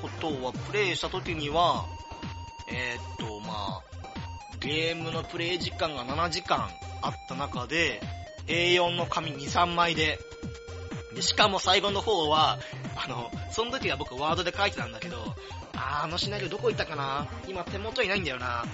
[0.00, 1.86] ことは、プレイした時には、
[2.68, 3.82] えっ、と、まあ、
[4.60, 6.68] ゲームのプレイ時間が7時間
[7.02, 8.00] あった中で、
[8.46, 10.18] A4 の紙2、3枚で、
[11.14, 12.58] で、しかも最後の方は、
[12.96, 15.16] あの、その時は僕ワードで書いてたんだけど、
[15.74, 17.26] あー、あのシナリオどこ行ったかな？
[17.48, 18.64] 今手元にないんだよな。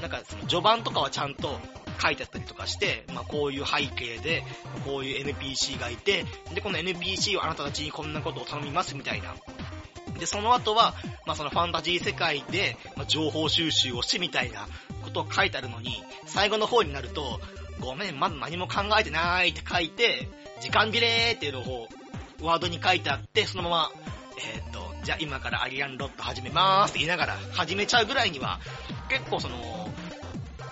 [0.00, 1.58] なんかその序盤とかはちゃんと
[2.00, 4.44] 書いてあったりとかして、まあ、こういう背景で、
[4.84, 6.24] こういう NPC がいて、
[6.54, 9.34] で、この NPC をあなたたちにこんなことを頼みますみたいな。
[10.18, 10.94] で、その後は、
[11.26, 14.66] まあ、そのファンタジー世界で、まあ、情報収集をしみたいな
[15.02, 17.40] ことを書いてあるのに、最後の方になると、
[17.80, 20.28] ごめん、まだ何も考えてないって書いて、
[20.60, 21.88] 時間切れーっていうのを
[22.42, 23.90] ワードに書いてあって、そのまま、
[24.38, 28.60] えー、っと、じゃあ今からアリアンロット始めまーすって言いながら始めちゃうぐらいには、
[29.08, 29.56] 結構その、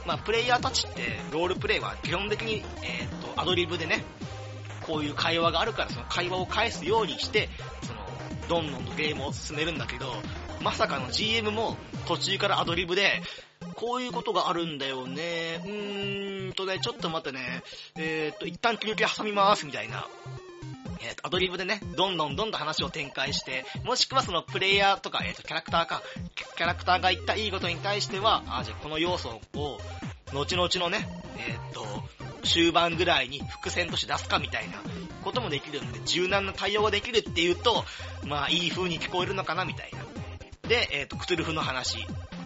[0.06, 4.04] まあ、プレイヤーたちってロールプレイは基本的に、えー、っと、アドリブでね、
[4.86, 7.48] こういう会話があるからその会話を返すようにして、
[7.82, 8.01] その、
[8.48, 10.06] どんどんとゲームを進めるんだけど、
[10.62, 11.76] まさかの GM も
[12.06, 13.22] 途中からアドリブで、
[13.74, 15.60] こういうことがあるんだよね。
[15.64, 17.62] うーんとね、ちょっと待ってね。
[17.96, 20.06] えー、っと、一旦休憩挟みます、みたいな。
[21.00, 26.02] えっ、と、アドリブでね、どんどんどんどん話を展開して、もしくはそのプレイヤーとか、えっ、と、キャラクターか、
[26.56, 29.80] キャラクターが言ったいいことに対しては、あ、じゃあこの要素を、
[30.32, 31.86] 後々のね、えっ、と、
[32.42, 34.78] 終盤ぐらいに伏線として出すかみたいな
[35.22, 37.84] こともできるんで、柔軟な対応ができるっていうと、
[38.24, 40.68] まあ、いい風に聞こえるのかなみたいな。
[40.68, 41.98] で、えっ、と、クトゥルフの話、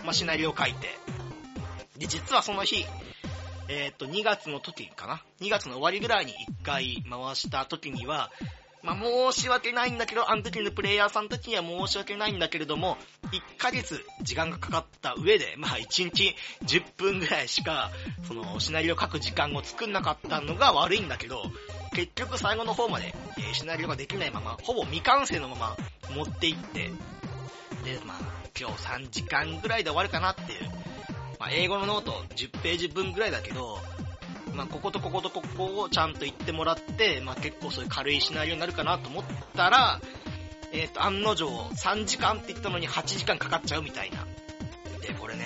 [0.04, 0.88] まあ、シナリオを書いて、
[1.98, 2.84] で、実はその日、
[3.68, 6.32] えっ、と、2月の時かな ?2 月の終わりぐらいに
[6.62, 8.30] 1回回した時には、
[8.86, 12.96] まあ、申し訳ないんだけど、あの時のプレイヤーさんたちには申し訳ないんだけれども、
[13.32, 17.90] 1ヶ月時間がかかった上で、まあ、1日10分ぐらいしか、
[18.28, 21.42] その、シナリオ書く時間を作んなかったのが悪いんだけど、
[21.96, 25.76] 結局最後の方まで、え、シナリオができないまま、ほぼ未完成のまま
[26.14, 26.92] 持っていって、
[27.82, 28.18] で、まあ、
[28.56, 30.70] 今日3時間ぐらいで終わるかなっていう、
[31.40, 33.80] まあ、 A5のノート10ページ分ぐらいだけど、
[34.56, 40.00] まあ、こことこことここをちゃんと言ってもらって、まあ、結構そういう軽いシナリオになるかなと思ったら、
[40.72, 44.26] えっ、ー、と、案の定、3時間って言ったのに8時間かかっちゃうみたいな。
[45.00, 45.44] で、これね、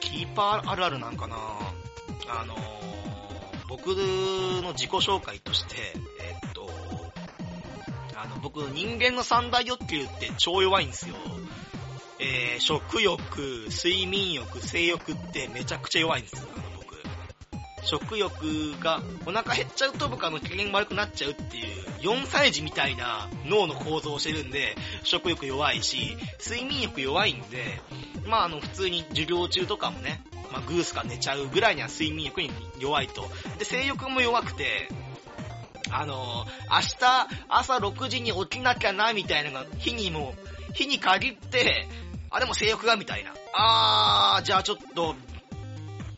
[0.00, 2.58] キーパーあるあるなんかなあのー、
[3.68, 3.86] 僕
[4.62, 5.76] の自己紹介として、
[6.20, 6.68] えっ、ー、と、
[8.16, 11.14] あの、僕、人間の三大欲求って超弱いんですよ。
[12.18, 16.48] えー、食欲、睡眠欲、性欲ってめちゃくちゃ弱いんですよ、
[17.82, 27.80] 食欲が、お腹減っちゃうと僕あの機嫌悪くなっちゃうっていう、4歳児みたいな脳の構造をしてるんで、食欲弱いし、睡眠欲弱いんで、
[28.26, 30.22] まああの普通に授業中とかもね、
[30.52, 33.28] まあグースか寝ちゃうぐらいには睡眠欲に弱いと。
[33.58, 34.88] で、性欲も弱くて、
[35.90, 40.34] あの、明日朝6時に起きなきゃな、みたいなのが日にも、
[40.74, 41.88] 日に限って、
[42.30, 43.32] あ、でも性欲がみたいな。
[43.54, 45.14] あー、じゃあちょっと、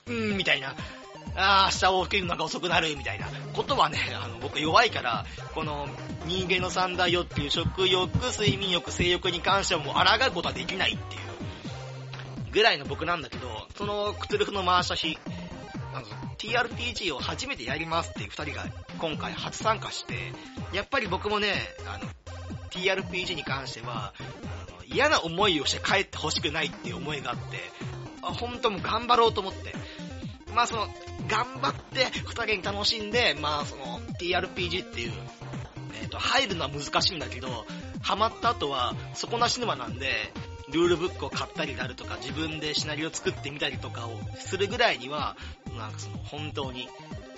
[0.06, 0.74] うーん、みたいな。
[1.36, 3.28] ああ、明日起きるのが遅くなるみたいな。
[3.54, 5.88] ことはね、あの、僕弱いから、この
[6.26, 11.20] 人間の三大欲求、食欲、睡眠欲、性欲に関してはもう抗うことはできないっていう。
[12.52, 15.18] ぐらいの僕なんだけど、そのクトゥルフの回した日、
[15.92, 16.06] あの、
[16.38, 18.66] TRPG を初めてやりますっていう二人が
[18.98, 20.32] 今回初参加して、
[20.72, 21.54] やっぱり僕もね、
[21.86, 22.04] あの、
[22.70, 24.14] TRPG に関しては、
[24.68, 27.58] あの嫌な思いをして帰ってほしくないっていう思いがあって、
[28.22, 29.74] あ本当もう頑張ろうと思って、
[30.54, 30.86] まあその、
[31.28, 35.12] 頑張って二人に楽しんで、まあその TRPG っていう、
[36.00, 37.66] えっ、ー、と、入るのは難しいんだけど、
[38.02, 40.32] ハマった後は底なし沼なんで、
[40.72, 45.36] ルールブックを買ったりであるとか、自分でシナリオ作ってみたりとかをするぐらいには、
[45.76, 46.88] なんかその本当に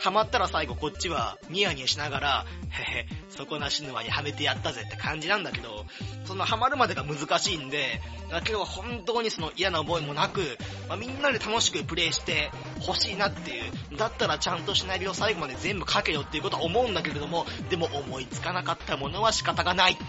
[0.03, 5.87] ハマったら最後こっちはニヤニヤしながら、へへ、底なし沼にはめてやったぜって感じなんだけど、
[6.25, 10.41] そのハマるまでが難しいんで、だけど本当にその嫌な思いもなく、
[10.89, 12.51] まあ、みんなで楽しくプレイして
[12.85, 13.61] 欲しいなってい
[13.95, 20.07] う、だったらちゃんとシナリオ最後まで全部書けよっていうことは思うんだけれども、でも思いつかなかったものは仕方がないってい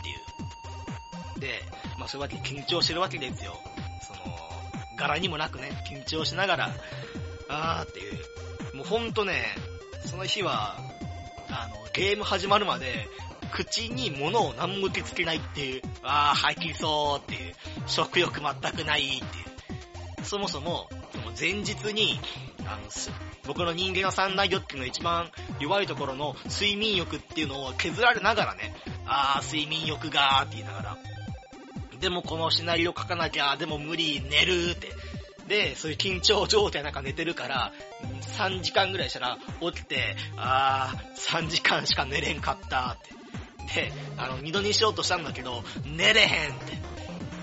[1.38, 1.40] う。
[1.40, 1.62] で、
[2.00, 3.60] まあそういうわけで緊張してるわけですよ。
[4.08, 6.76] その、柄にもなくね、緊張しながら、
[7.48, 8.34] あーっていう。
[8.74, 9.44] もうほんとね、
[10.06, 10.78] その日は、
[11.50, 13.08] あの、ゲーム始まるまで、
[13.52, 17.54] 口に物を何も受け付けないっていう、ああ、吐きそうっていう、
[17.86, 19.20] 食欲全くないってい
[20.22, 20.26] う。
[20.26, 22.20] そもそも、その前日に、
[22.66, 22.90] あの、
[23.46, 25.30] 僕の人間の三大欲求の一番
[25.60, 28.74] 弱いところの睡眠欲っていうのを削られながらね、
[29.06, 30.98] ああ、睡眠欲がーって言いながら、
[32.00, 34.90] でもこのシナリオ書かなきゃ、でも無理、寝るーって、
[35.48, 37.72] で、そういう緊張状態なんか寝てるから、
[38.38, 43.14] 3時間ぐらいしたら起きて、あー、3時間しか寝れんかったって。
[43.82, 46.78] で、あの、二度にしようとしたんだけど、寝れへんって。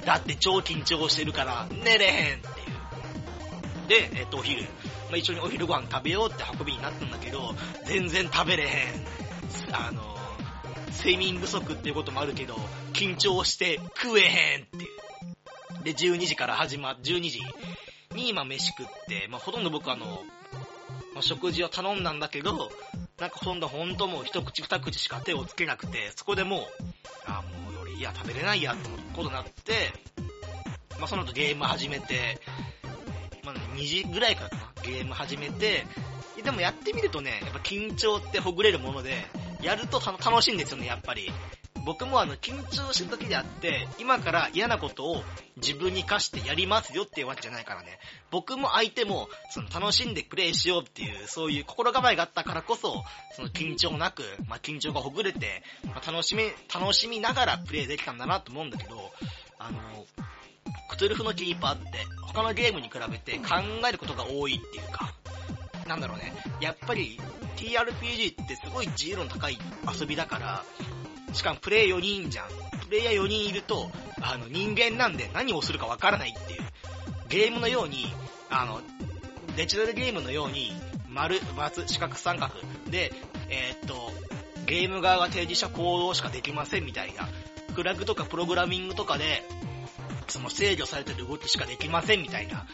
[0.06, 4.10] だって超緊張してるから、寝れへんっていう。
[4.10, 4.62] で、えっと、お昼。
[4.62, 7.54] まあ、一緒にお昼ご飯食べようって運びになったんだけど、
[7.86, 8.70] 全然食べれへん。
[9.72, 10.16] あの、
[10.96, 12.54] 睡眠不足っていうこともあるけど、
[12.92, 15.09] 緊張して食えへんっていう。
[15.82, 17.40] で、12時から始ま、12時
[18.14, 20.22] に今飯食って、まあ、ほとんど僕あの、
[21.14, 22.70] まあ、食事を頼んだんだけど、
[23.18, 26.60] なんかほんとほんともう一口二口しか手をつけなくて、そこでもう、
[27.26, 29.92] あもう俺いや食べれないやってことになって、
[30.98, 32.40] まあ、その後ゲーム始めて、
[33.44, 35.86] まあ、2時ぐらいからかな、ゲーム始めて、
[36.42, 39.26] でもやってみるとね、やっぱ緊張ってほぐれるもので、
[39.62, 41.30] やると楽しいんですよね、やっぱり。
[41.84, 45.22] 僕もあの、緊張した時であって、今から嫌なことを
[45.56, 47.98] 自分に課してやりますよっていうわけじゃないからね。
[48.30, 53.02] 僕も相手も、その楽しんでプレイしようっていう、そういう心構えがあったからこそ、
[53.34, 59.12] その緊張なく、まあ、緊張がほぐれて、まあ、楽しみ、楽しみながらプレイできたんだなと思うんだけど、
[59.58, 59.78] あの、
[60.88, 63.56] クトゥルフのキーパーって他のゲームに比べて考
[63.88, 65.14] えることが多いっていうか、
[65.86, 66.32] なんだろうね。
[66.60, 67.18] やっぱり
[67.56, 69.58] TRPG ってすごい自由度の高い
[69.98, 70.64] 遊びだから、
[71.32, 72.48] しかもプレイ4人じゃん。
[72.86, 76.60] プレイヤー4人いると、あの、人間なんで何をするかわからないっていう。
[77.28, 78.12] ゲームのように、
[78.50, 78.80] あの、
[79.56, 80.72] デジタルゲームのように、
[81.08, 82.54] 丸、×、四角、三角
[82.90, 83.12] で、
[83.48, 84.12] えー、っと、
[84.66, 87.28] ゲーム側が提示した行動しかできませんみたいな、
[87.74, 89.42] フラグとかプログラミングとかで、
[90.28, 92.66] その制御されてる動きしかできませんみたいな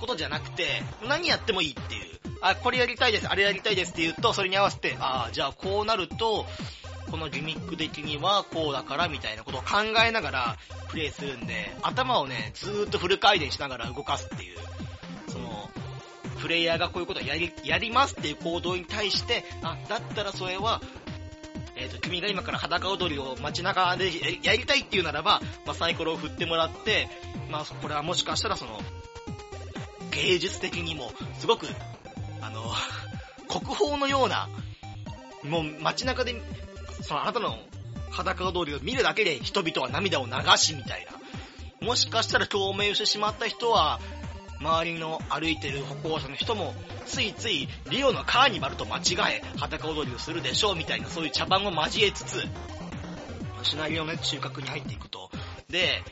[0.00, 2.02] ことじゃなくて、何やってもいいっていう。
[2.40, 6.46] あ、これやりたいです、あれやりたいですって言うと、それに合わせて、ああ、じゃあこうなると、
[7.14, 10.56] このギミック的にはこうだからみたいなことを考えながら
[10.88, 14.58] プレイするんで、頭をね、ずーっとフル回転しながら動かすっていう、
[15.30, 15.70] その、
[16.40, 20.82] プレイヤーがこういうことをやり、やりますっていう行動に対して、あ、だったらそれは、
[21.76, 24.10] えっ、ー、と、君が今から裸踊りを街中で
[24.42, 27.08] やりたいっていうならば、まあ、サイコロを振ってもらって、
[27.48, 28.80] まあ、これはもしかしたらその、
[30.10, 31.68] 芸術的にも、すごく、
[32.40, 32.72] あの、
[33.46, 34.48] 国宝のような、
[35.44, 36.34] もう街中で
[37.06, 37.58] そのあなたの
[38.10, 41.06] 裸通りを見るだけで人々は涙を流しみたい
[41.80, 41.86] な。
[41.86, 44.00] もしかしたら共鳴してしまった人は、
[44.60, 46.74] 周りの歩いてる歩行者の人も、
[47.04, 52.42] ついついリオのカーニバルと間違え、裸踊りをするでしょうみたいな、そういう茶番を交えつつ、
[53.62, 55.30] シナリオの中核に入っていくと。
[55.68, 56.02] で、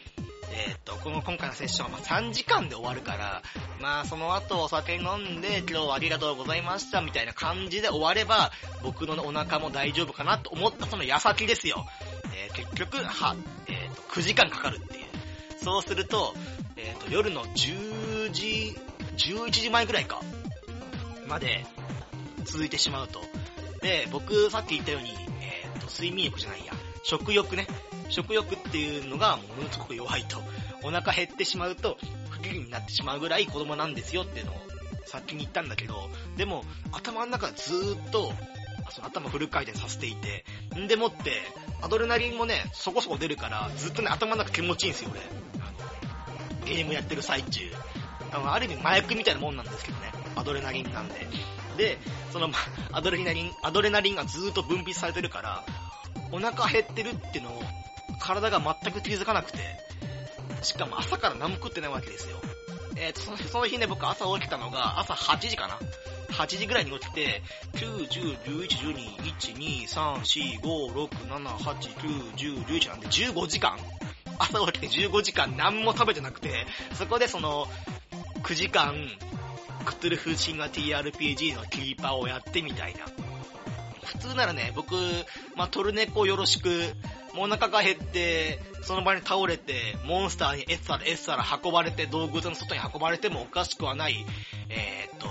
[0.55, 3.43] えー、っと、この今回のセッションはま3時間で終わるから、
[3.81, 11.87] まあその後お酒飲んで今日はありがとうございましたみたいな感じで終われば、僕のお腹も大丈夫かなと思ったその矢先ですよ。
[12.37, 13.37] えー、結局、は、
[13.67, 15.07] えー、っと、9時間かかるっていう。
[15.63, 16.35] そうすると、
[16.77, 18.77] えっと、夜の10時、
[19.17, 20.21] 11時前ぐらいか、
[21.29, 21.65] まで
[22.45, 23.21] 続いてしまうと。
[23.81, 26.73] で、僕さっき言ったように、えっと、睡眠欲じゃないや、
[27.05, 27.67] 食欲ね。
[28.13, 30.39] 食欲っていうのがものすごく弱いと。
[30.85, 31.97] お腹減ってしまうと
[32.31, 34.57] 不機嫌になってしまうぐらい子供なんですよっていうのを
[35.07, 38.33] 先に行ったんだけど、でも、頭の中ずーっと、
[38.91, 40.45] その頭フル回転させていて、
[40.77, 41.33] んでもって、
[41.83, 45.11] アドレナリンもね、そこそこ出るから、ずっとね、頭の中気持ちいいんですよ、
[46.65, 46.75] 俺。
[46.75, 47.61] ゲームやってる最中。
[48.33, 50.13] ある意味麻薬みたいなもんなんですけどね。
[50.37, 51.27] アドレナリンなんで。
[51.77, 51.99] で、
[52.33, 52.49] その、
[52.93, 55.65] アドレナリン、アドレナリンがずーっと分泌されてるから、
[56.31, 57.63] お腹減ってるっていうのを、
[58.23, 59.59] 体が全く気づかなくて、
[60.62, 62.37] しかも朝から何も食ってないわけですよ。
[62.97, 65.79] えーと、そのその日ね、僕朝起きたのが朝8時かな
[66.31, 67.43] ?8 時ぐらいに起きて、
[67.75, 73.77] 9、10、11、12、1、2、3、4、5、6、7、8、9、10、11なんで15時間
[74.39, 77.66] 朝起きて15時間何も食べてなくて、そこでその、
[78.43, 78.95] 9時間、
[79.85, 83.01] クトゥルフシンガ TRPG のキーパーをやってみたいな。
[84.05, 84.95] 普通ならね、僕、
[85.57, 86.68] まあ、トルネコよろしく、
[87.35, 94.26] もうお腹が減って、その場に倒れて、モンスターにエッサラエッサラ運ばれて、動物の外に運ばれてもおかしくはない、
[94.68, 95.28] えー、っと、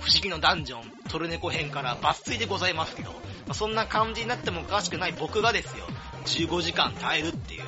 [0.00, 3.18] 不思議のダンジョン、トルネコ編から抜粋でございますけど、ま
[3.50, 5.84] あ、そんな感じになってもおかしくない僕がですよ、
[6.26, 7.62] 15時間耐えるっていう。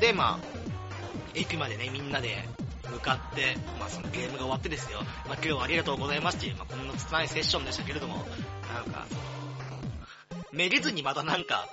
[0.00, 0.60] で、まあ、
[1.34, 2.48] 駅までね、みんなで
[2.90, 8.26] 向かって、まあそのゲームが終わってですよ、まあ今日はありがとうございますっていう、まあこんな拙いセッションでしたけれども、
[8.74, 9.06] なんか、
[10.52, 11.68] めげずにまたなんか、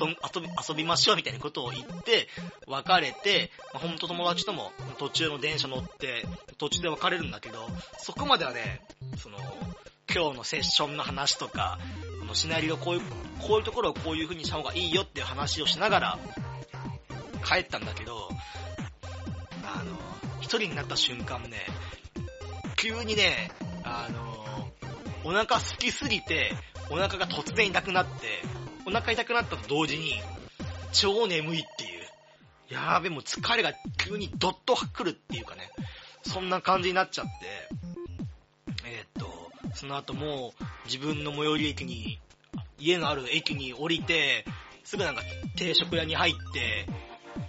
[0.00, 2.28] 遊遊び、遊びましょうみたいなことを言って、
[2.66, 6.24] 別れて、まあ、ほんと友達とも途中の電車乗って、
[6.58, 7.68] 途中で別れるんだけど、
[7.98, 8.82] そこまではね、
[9.18, 9.38] その、
[10.14, 11.78] 今日のセッションの話とか、
[12.20, 13.00] このシナリオこういう、
[13.40, 16.18] こういうところをこういう風にした方がいいよっていう話をしながら、
[17.44, 18.28] 帰ったんだけど、
[19.64, 19.96] あの、
[20.40, 21.66] 一人になった瞬間ね、
[22.76, 23.50] 急にね、
[23.84, 24.70] あの、
[25.24, 26.52] お腹空きすぎて、
[26.90, 28.42] お腹が突然痛くなって、
[28.86, 30.14] お腹痛くなったと同時に、
[30.92, 32.02] 超眠いっていう。
[32.72, 35.70] やーべ、もう疲れが急にドッと来るっていうかね、
[36.22, 37.32] そんな感じになっちゃって、
[38.86, 42.20] えー、っと、その後もう自分の最寄り駅に、
[42.78, 44.44] 家のある駅に降りて、
[44.84, 45.22] すぐなんか
[45.56, 46.86] 定食屋に入って、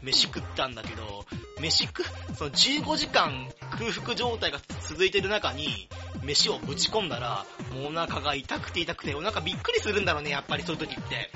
[0.02, 1.26] 飯食ったんだけど、
[1.60, 2.04] 飯食、
[2.36, 5.88] その15時間空腹状態が続いてる中に、
[6.24, 11.32] 飯をぶち込んだら、もうお腹が痛くて痛くて、お腹びっくりするんだろうね、やっぱりそういう時って。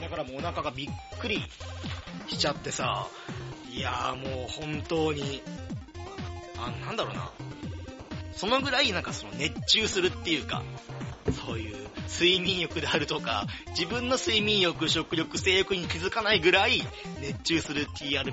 [0.00, 1.42] だからもうお腹がびっくり
[2.28, 3.06] しちゃってさ、
[3.70, 5.42] いやーもう本当に、
[6.58, 7.30] あ、なんだろうな。
[8.32, 10.62] そのぐらいなんかその熱中するっていうか、
[11.46, 11.76] そういう
[12.08, 16.82] 睡眠欲であるとか、自分の睡眠欲、食欲、性欲に気づかないぐらい
[17.20, 18.32] 熱中する TRPG、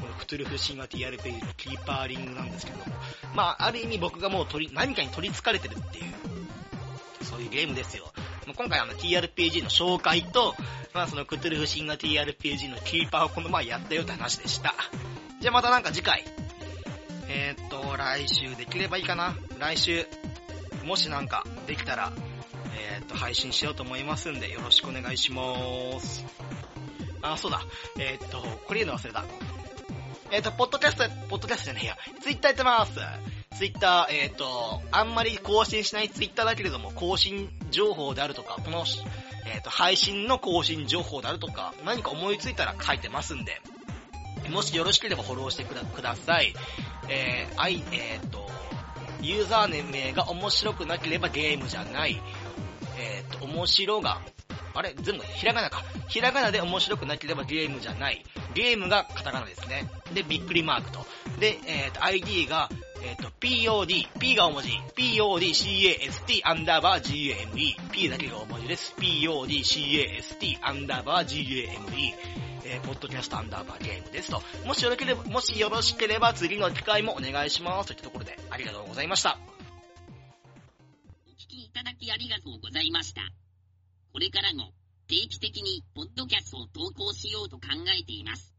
[0.00, 2.84] このクトゥルフ神話 TRPG のキーパーリングなんですけども、
[3.34, 6.04] まあ、ある意味僕がもう取り、何かに取り憑かれてるっていう、
[7.26, 8.12] そういうゲームですよ。
[8.56, 10.54] 今回あの TRPG の紹介と、
[10.94, 14.74] まあそのクトゥルフ神話 TRPG のキーパーをこの前やったよって話でした。
[15.40, 16.24] じゃあまたなんか次回、
[17.28, 19.36] えー、っと、来週できればいいかな。
[19.58, 20.06] 来週、
[20.84, 22.12] もしなんかできたら、
[22.78, 26.24] えー、っと、配信しようと思いますんで、よろしくお願いしまーす。
[27.22, 27.62] あ、そうだ。
[27.98, 29.24] えー、っと、これ言うの忘れた。
[30.30, 31.96] えっと、ポッドキャスト、ポッドキャストじゃねえや。
[32.20, 33.00] ツイッターやってます。
[33.56, 38.84] ツイッター、えっ、と、あんまり更新しないツイッターだけれども、更新情報であるとか、この、
[39.46, 43.62] えっ、と、配信の更新情報であるとか、何か思いついたら書いてますんで、
[44.50, 46.54] もしよろしければフォローしてください。
[47.08, 48.46] えー、い、えっ、と、
[49.22, 52.20] ユーザー年名が面白くなければゲームじゃない。
[52.98, 54.20] えっ、ー、と、面白が、
[54.74, 54.94] あれ？
[55.00, 55.82] 全部ひらがなか。
[56.08, 58.22] ひらがなで面白くなければゲームじゃない。
[58.52, 59.88] ゲームがカタカナですね。
[60.12, 61.06] で、びっくりマークと。
[61.40, 62.68] で、えっ、ー、と、ID が、
[63.02, 68.94] えっ、ー、と、POD、P が大文字、PODCAST アンダーバー GAME、P だけが大文字です。
[68.98, 72.14] PODCAST アンダーバー GAME、
[72.64, 74.42] えー、ポッドキャストアンダーバーゲームですと。
[74.66, 77.88] もしよろければ、もしよろしければ次の機会もお願いします。
[77.88, 79.38] といったところで、ありがとうございました。
[81.26, 83.22] お聞きいただきありがとうございました。
[84.12, 84.72] これからも
[85.06, 88.52] 定期的にポッドキャストを投稿しようと考えています。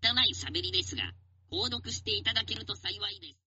[0.00, 1.02] 拙い喋りですが、
[1.50, 3.38] 購読していただけると幸いです。